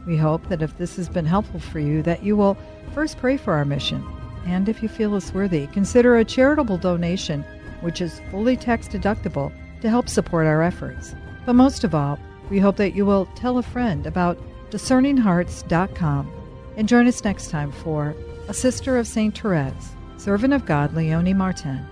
We 0.06 0.16
hope 0.16 0.48
that 0.48 0.62
if 0.62 0.76
this 0.78 0.96
has 0.96 1.08
been 1.08 1.26
helpful 1.26 1.60
for 1.60 1.78
you, 1.78 2.02
that 2.02 2.24
you 2.24 2.36
will 2.36 2.56
first 2.94 3.18
pray 3.18 3.36
for 3.36 3.52
our 3.52 3.64
mission, 3.64 4.04
and 4.46 4.68
if 4.68 4.82
you 4.82 4.88
feel 4.88 5.14
it's 5.14 5.32
worthy, 5.32 5.66
consider 5.68 6.16
a 6.16 6.24
charitable 6.24 6.78
donation, 6.78 7.44
which 7.80 8.00
is 8.00 8.20
fully 8.30 8.56
tax 8.56 8.88
deductible, 8.88 9.52
to 9.82 9.88
help 9.88 10.08
support 10.08 10.46
our 10.46 10.62
efforts. 10.62 11.14
But 11.44 11.54
most 11.54 11.84
of 11.84 11.94
all, 11.94 12.18
we 12.50 12.58
hope 12.58 12.76
that 12.76 12.94
you 12.94 13.04
will 13.04 13.26
tell 13.34 13.58
a 13.58 13.62
friend 13.62 14.06
about 14.06 14.38
discerninghearts.com 14.70 16.32
and 16.76 16.88
join 16.88 17.06
us 17.06 17.24
next 17.24 17.50
time 17.50 17.72
for 17.72 18.14
A 18.48 18.54
Sister 18.54 18.98
of 18.98 19.06
St. 19.06 19.36
Therese, 19.36 19.94
Servant 20.16 20.54
of 20.54 20.66
God 20.66 20.94
Leonie 20.94 21.34
Martin, 21.34 21.84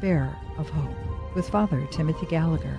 Bearer 0.00 0.36
of 0.58 0.68
Hope, 0.68 1.34
with 1.34 1.48
Father 1.48 1.86
Timothy 1.90 2.26
Gallagher. 2.26 2.78